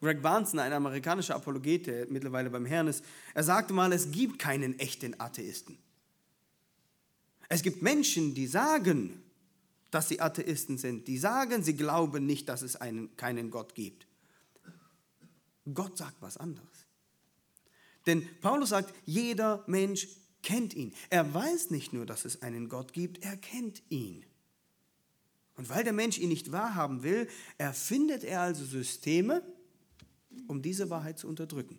[0.00, 4.40] Greg Barnson, ein amerikanischer Apologet, der mittlerweile beim Herrn ist, er sagte mal, es gibt
[4.40, 5.78] keinen echten Atheisten.
[7.48, 9.22] Es gibt Menschen, die sagen,
[9.92, 14.08] dass sie Atheisten sind, die sagen, sie glauben nicht, dass es einen, keinen Gott gibt.
[15.72, 16.66] Gott sagt was anderes.
[18.04, 20.08] Denn Paulus sagt, jeder Mensch
[20.42, 20.94] kennt ihn.
[21.10, 24.24] Er weiß nicht nur, dass es einen Gott gibt, er kennt ihn.
[25.56, 27.28] Und weil der Mensch ihn nicht wahrhaben will,
[27.58, 29.42] erfindet er also Systeme,
[30.46, 31.78] um diese Wahrheit zu unterdrücken.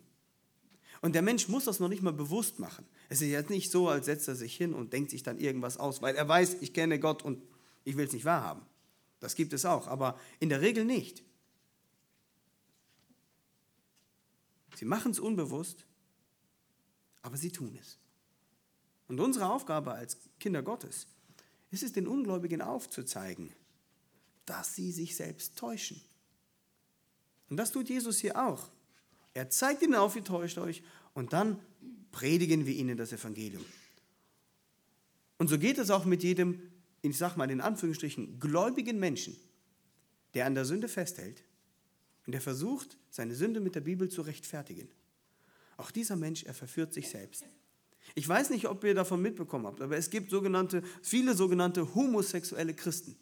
[1.00, 2.84] Und der Mensch muss das noch nicht mal bewusst machen.
[3.08, 5.78] Es ist jetzt nicht so, als setzt er sich hin und denkt sich dann irgendwas
[5.78, 7.42] aus, weil er weiß, ich kenne Gott und
[7.84, 8.62] ich will es nicht wahrhaben.
[9.18, 11.22] Das gibt es auch, aber in der Regel nicht.
[14.76, 15.86] Sie machen es unbewusst,
[17.22, 17.99] aber sie tun es.
[19.10, 21.08] Und unsere Aufgabe als Kinder Gottes
[21.72, 23.50] ist es, den Ungläubigen aufzuzeigen,
[24.46, 26.00] dass sie sich selbst täuschen.
[27.48, 28.70] Und das tut Jesus hier auch.
[29.34, 31.58] Er zeigt ihnen auf, wie täuscht euch, und dann
[32.12, 33.64] predigen wir ihnen das Evangelium.
[35.38, 36.70] Und so geht es auch mit jedem,
[37.02, 39.36] ich sag mal in Anführungsstrichen, gläubigen Menschen,
[40.34, 41.42] der an der Sünde festhält
[42.26, 44.88] und der versucht, seine Sünde mit der Bibel zu rechtfertigen.
[45.78, 47.44] Auch dieser Mensch, er verführt sich selbst.
[48.14, 52.74] Ich weiß nicht, ob ihr davon mitbekommen habt, aber es gibt sogenannte, viele sogenannte homosexuelle
[52.74, 53.16] Christen.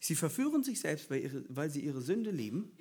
[0.00, 2.72] Sie verführen sich selbst, weil sie ihre Sünde lieben.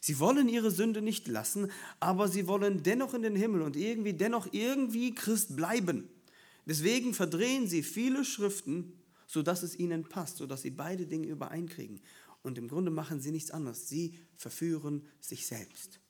[0.00, 4.12] Sie wollen ihre Sünde nicht lassen, aber sie wollen dennoch in den Himmel und irgendwie
[4.12, 6.08] dennoch irgendwie Christ bleiben.
[6.66, 8.92] Deswegen verdrehen sie viele Schriften,
[9.26, 12.00] sodass es ihnen passt, sodass sie beide Dinge übereinkriegen.
[12.42, 13.88] Und im Grunde machen sie nichts anderes.
[13.88, 16.00] Sie verführen sich selbst.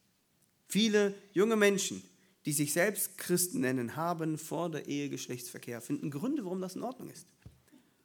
[0.68, 2.02] Viele junge Menschen,
[2.48, 6.82] die sich selbst Christen nennen, haben vor der Ehe Geschlechtsverkehr, finden Gründe, warum das in
[6.82, 7.26] Ordnung ist.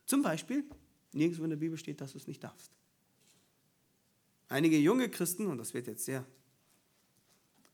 [0.06, 0.66] Zum Beispiel,
[1.14, 2.70] nirgendwo in der Bibel steht, dass du es nicht darfst.
[4.50, 6.26] Einige junge Christen, und das wird jetzt sehr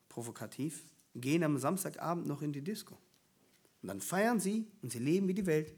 [0.10, 0.84] provokativ,
[1.16, 3.00] gehen am Samstagabend noch in die Disco.
[3.82, 5.74] Und dann feiern sie und sie leben wie die Welt.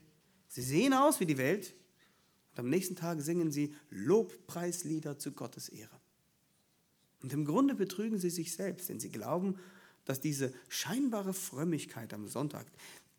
[0.50, 1.74] Sie sehen aus wie die Welt.
[2.52, 6.02] Und am nächsten Tag singen sie Lobpreislieder zu Gottes Ehre.
[7.22, 9.56] Und im Grunde betrügen sie sich selbst, denn sie glauben,
[10.06, 12.66] dass diese scheinbare Frömmigkeit am Sonntag,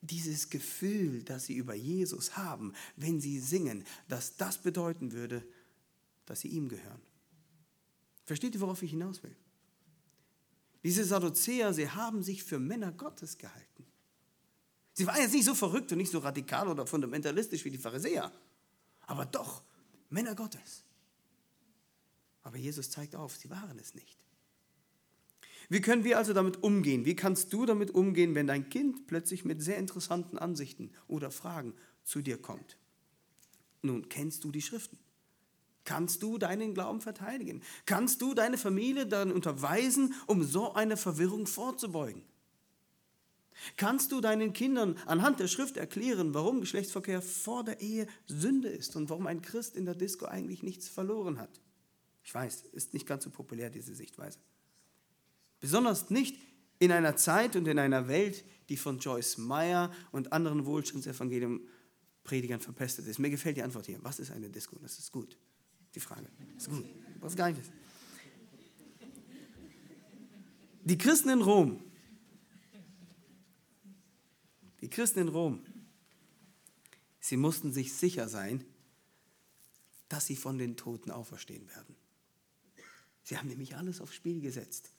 [0.00, 5.46] dieses Gefühl, das sie über Jesus haben, wenn sie singen, dass das bedeuten würde,
[6.26, 7.00] dass sie ihm gehören.
[8.24, 9.34] Versteht ihr, worauf ich hinaus will?
[10.82, 13.86] Diese Sadduzäer, sie haben sich für Männer Gottes gehalten.
[14.94, 18.32] Sie waren jetzt nicht so verrückt und nicht so radikal oder fundamentalistisch wie die Pharisäer,
[19.02, 19.62] aber doch
[20.10, 20.84] Männer Gottes.
[22.42, 24.18] Aber Jesus zeigt auf, sie waren es nicht.
[25.72, 27.06] Wie können wir also damit umgehen?
[27.06, 31.72] Wie kannst du damit umgehen, wenn dein Kind plötzlich mit sehr interessanten Ansichten oder Fragen
[32.04, 32.76] zu dir kommt?
[33.80, 34.98] Nun, kennst du die Schriften?
[35.84, 37.62] Kannst du deinen Glauben verteidigen?
[37.86, 42.22] Kannst du deine Familie dann unterweisen, um so eine Verwirrung vorzubeugen?
[43.78, 48.94] Kannst du deinen Kindern anhand der Schrift erklären, warum Geschlechtsverkehr vor der Ehe Sünde ist
[48.94, 51.62] und warum ein Christ in der Disco eigentlich nichts verloren hat?
[52.22, 54.38] Ich weiß, ist nicht ganz so populär, diese Sichtweise.
[55.62, 56.36] Besonders nicht
[56.80, 63.06] in einer Zeit und in einer Welt, die von Joyce Meyer und anderen Wohlstandsevangelium-Predigern verpestet
[63.06, 63.20] ist.
[63.20, 63.98] Mir gefällt die Antwort hier.
[64.02, 64.76] Was ist eine Disco?
[64.80, 65.38] Das ist gut.
[65.94, 66.28] Die Frage.
[66.54, 66.84] Das ist gut.
[67.20, 67.72] Was ist.
[70.84, 71.80] Die Christen in Rom,
[74.80, 75.64] die Christen in Rom,
[77.20, 78.64] sie mussten sich sicher sein,
[80.08, 81.94] dass sie von den Toten auferstehen werden.
[83.22, 84.90] Sie haben nämlich alles aufs Spiel gesetzt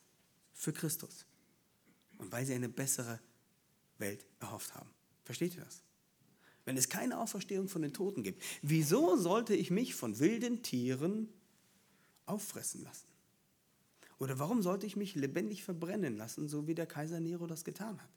[0.53, 1.25] für Christus
[2.17, 3.19] und weil sie eine bessere
[3.97, 4.89] Welt erhofft haben.
[5.23, 5.81] Versteht ihr das?
[6.65, 11.27] Wenn es keine Auferstehung von den Toten gibt, wieso sollte ich mich von wilden Tieren
[12.25, 13.07] auffressen lassen?
[14.19, 18.01] Oder warum sollte ich mich lebendig verbrennen lassen, so wie der Kaiser Nero das getan
[18.01, 18.09] hat?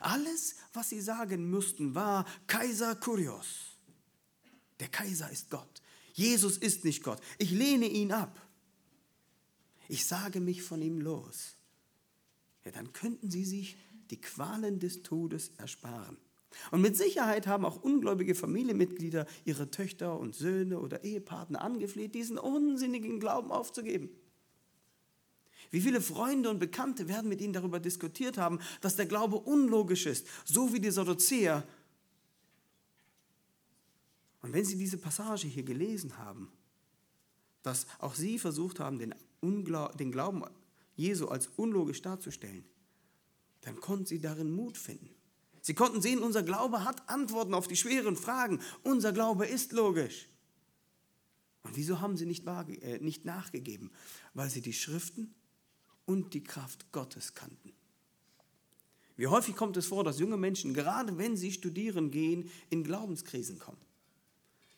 [0.00, 3.76] Alles, was sie sagen müssten, war Kaiser Kurios.
[4.78, 5.82] Der Kaiser ist Gott.
[6.12, 7.20] Jesus ist nicht Gott.
[7.38, 8.40] Ich lehne ihn ab.
[9.88, 11.56] Ich sage mich von ihm los.
[12.64, 13.76] Ja, dann könnten sie sich
[14.10, 16.16] die Qualen des Todes ersparen.
[16.70, 22.38] Und mit Sicherheit haben auch ungläubige Familienmitglieder ihre Töchter und Söhne oder Ehepartner angefleht, diesen
[22.38, 24.10] unsinnigen Glauben aufzugeben.
[25.70, 30.06] Wie viele Freunde und Bekannte werden mit ihnen darüber diskutiert haben, dass der Glaube unlogisch
[30.06, 31.66] ist, so wie die Sadduzäer.
[34.42, 36.50] Und wenn sie diese Passage hier gelesen haben,
[37.62, 40.42] dass auch sie versucht haben, den, den Glauben
[40.96, 42.64] Jesu als unlogisch darzustellen,
[43.62, 45.10] dann konnten sie darin Mut finden.
[45.60, 48.60] Sie konnten sehen, unser Glaube hat Antworten auf die schweren Fragen.
[48.84, 50.28] Unser Glaube ist logisch.
[51.62, 53.90] Und wieso haben sie nicht, äh, nicht nachgegeben?
[54.34, 55.34] Weil sie die Schriften
[56.04, 57.72] und die Kraft Gottes kannten.
[59.16, 63.58] Wie häufig kommt es vor, dass junge Menschen, gerade wenn sie studieren gehen, in Glaubenskrisen
[63.58, 63.80] kommen.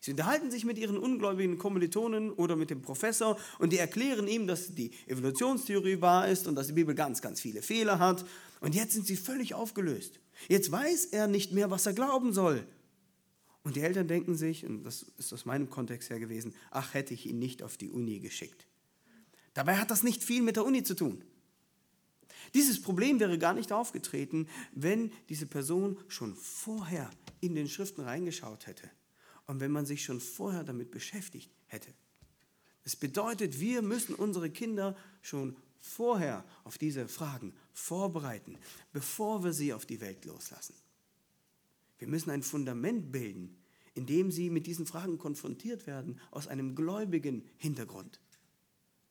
[0.00, 4.46] Sie unterhalten sich mit ihren ungläubigen Kommilitonen oder mit dem Professor und die erklären ihm,
[4.46, 8.24] dass die Evolutionstheorie wahr ist und dass die Bibel ganz, ganz viele Fehler hat.
[8.60, 10.20] Und jetzt sind sie völlig aufgelöst.
[10.48, 12.64] Jetzt weiß er nicht mehr, was er glauben soll.
[13.64, 17.12] Und die Eltern denken sich, und das ist aus meinem Kontext her gewesen, ach, hätte
[17.12, 18.66] ich ihn nicht auf die Uni geschickt.
[19.52, 21.24] Dabei hat das nicht viel mit der Uni zu tun.
[22.54, 28.68] Dieses Problem wäre gar nicht aufgetreten, wenn diese Person schon vorher in den Schriften reingeschaut
[28.68, 28.88] hätte
[29.48, 31.92] und wenn man sich schon vorher damit beschäftigt hätte.
[32.84, 38.58] Das bedeutet, wir müssen unsere Kinder schon vorher auf diese Fragen vorbereiten,
[38.92, 40.74] bevor wir sie auf die Welt loslassen.
[41.98, 43.56] Wir müssen ein Fundament bilden,
[43.94, 48.20] in dem sie mit diesen Fragen konfrontiert werden aus einem gläubigen Hintergrund.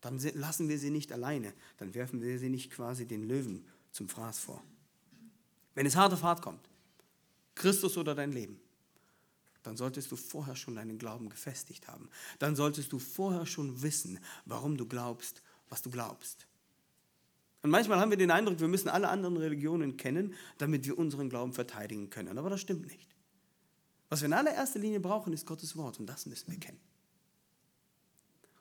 [0.01, 4.07] dann lassen wir sie nicht alleine, dann werfen wir sie nicht quasi den Löwen zum
[4.07, 4.63] Fraß vor.
[5.73, 6.69] Wenn es harte Fahrt kommt,
[7.55, 8.61] Christus oder dein Leben,
[9.63, 12.09] dann solltest du vorher schon deinen Glauben gefestigt haben.
[12.39, 16.47] Dann solltest du vorher schon wissen, warum du glaubst, was du glaubst.
[17.63, 21.29] Und manchmal haben wir den Eindruck, wir müssen alle anderen Religionen kennen, damit wir unseren
[21.29, 22.37] Glauben verteidigen können.
[22.37, 23.09] Aber das stimmt nicht.
[24.09, 26.79] Was wir in allererster Linie brauchen, ist Gottes Wort und das müssen wir kennen.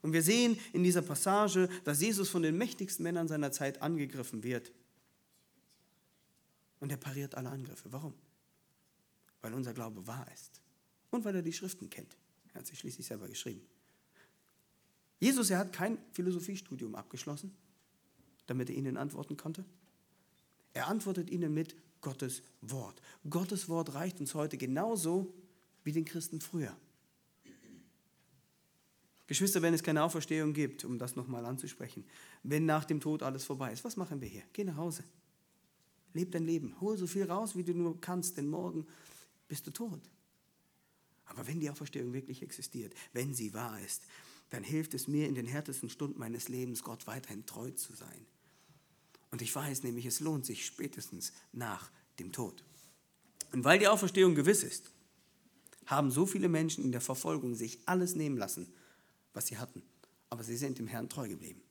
[0.03, 4.43] Und wir sehen in dieser Passage, dass Jesus von den mächtigsten Männern seiner Zeit angegriffen
[4.43, 4.73] wird.
[6.81, 7.93] Und er pariert alle Angriffe.
[7.93, 8.15] Warum?
[9.41, 10.61] Weil unser Glaube wahr ist
[11.17, 12.17] und weil er die Schriften kennt.
[12.53, 13.63] Er hat sie schließlich selber geschrieben.
[15.19, 17.55] Jesus, er hat kein Philosophiestudium abgeschlossen,
[18.47, 19.65] damit er ihnen antworten konnte.
[20.75, 23.01] Er antwortet ihnen mit Gottes Wort.
[23.29, 25.35] Gottes Wort reicht uns heute genauso
[25.85, 26.77] wie den Christen früher.
[29.27, 32.05] Geschwister, wenn es keine Auferstehung gibt, um das nochmal anzusprechen,
[32.43, 34.43] wenn nach dem Tod alles vorbei ist, was machen wir hier?
[34.53, 35.03] Geh nach Hause.
[36.13, 36.81] Leb dein Leben.
[36.81, 38.87] Hol so viel raus, wie du nur kannst, denn morgen
[39.49, 40.01] bist du tot.
[41.27, 44.03] Aber wenn die Auferstehung wirklich existiert, wenn sie wahr ist,
[44.51, 48.27] dann hilft es mir in den härtesten Stunden meines Lebens, Gott weiterhin treu zu sein.
[49.31, 52.65] Und ich weiß nämlich, es lohnt sich spätestens nach dem Tod.
[53.53, 54.93] Und weil die Auferstehung gewiss ist,
[55.87, 58.73] haben so viele Menschen in der Verfolgung sich alles nehmen lassen,
[59.33, 59.83] was sie hatten.
[60.31, 61.63] Aber sie sind dem Herrn treu geblieben.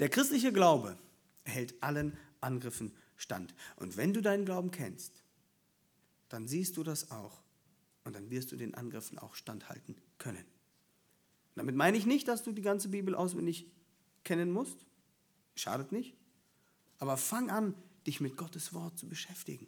[0.00, 0.98] Der christliche Glaube
[1.44, 3.54] erhält allen Angriffen stand.
[3.76, 5.22] Und wenn du deinen Glauben kennst,
[6.28, 7.43] dann siehst du das auch
[8.04, 10.44] und dann wirst du den Angriffen auch standhalten können.
[11.56, 13.66] Damit meine ich nicht, dass du die ganze Bibel auswendig
[14.24, 14.86] kennen musst.
[15.54, 16.14] Schadet nicht.
[16.98, 17.74] Aber fang an,
[18.06, 19.66] dich mit Gottes Wort zu beschäftigen.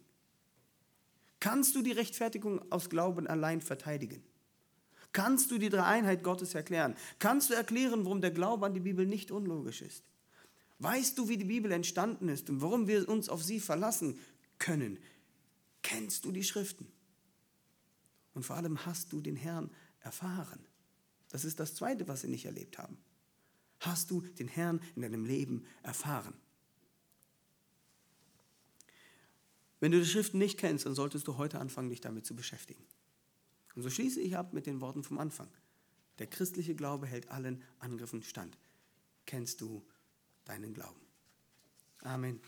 [1.41, 4.23] Kannst du die Rechtfertigung aus Glauben allein verteidigen?
[5.13, 6.97] Kannst du die Dreieinheit Gottes erklären?
[7.19, 10.03] Kannst du erklären, warum der Glaube an die Bibel nicht unlogisch ist?
[10.79, 14.19] Weißt du, wie die Bibel entstanden ist und warum wir uns auf sie verlassen
[14.59, 14.99] können?
[15.83, 16.87] Kennst du die Schriften?
[18.37, 19.71] Und vor allem hast du den Herrn
[20.01, 20.61] erfahren.
[21.31, 22.99] Das ist das Zweite, was sie nicht erlebt haben.
[23.81, 26.35] Hast du den Herrn in deinem Leben erfahren?
[29.81, 32.85] Wenn du die Schriften nicht kennst, dann solltest du heute anfangen, dich damit zu beschäftigen.
[33.75, 35.49] Und so schließe ich ab mit den Worten vom Anfang.
[36.19, 38.59] Der christliche Glaube hält allen Angriffen stand.
[39.25, 39.83] Kennst du
[40.45, 41.01] deinen Glauben?
[42.03, 42.39] Amen.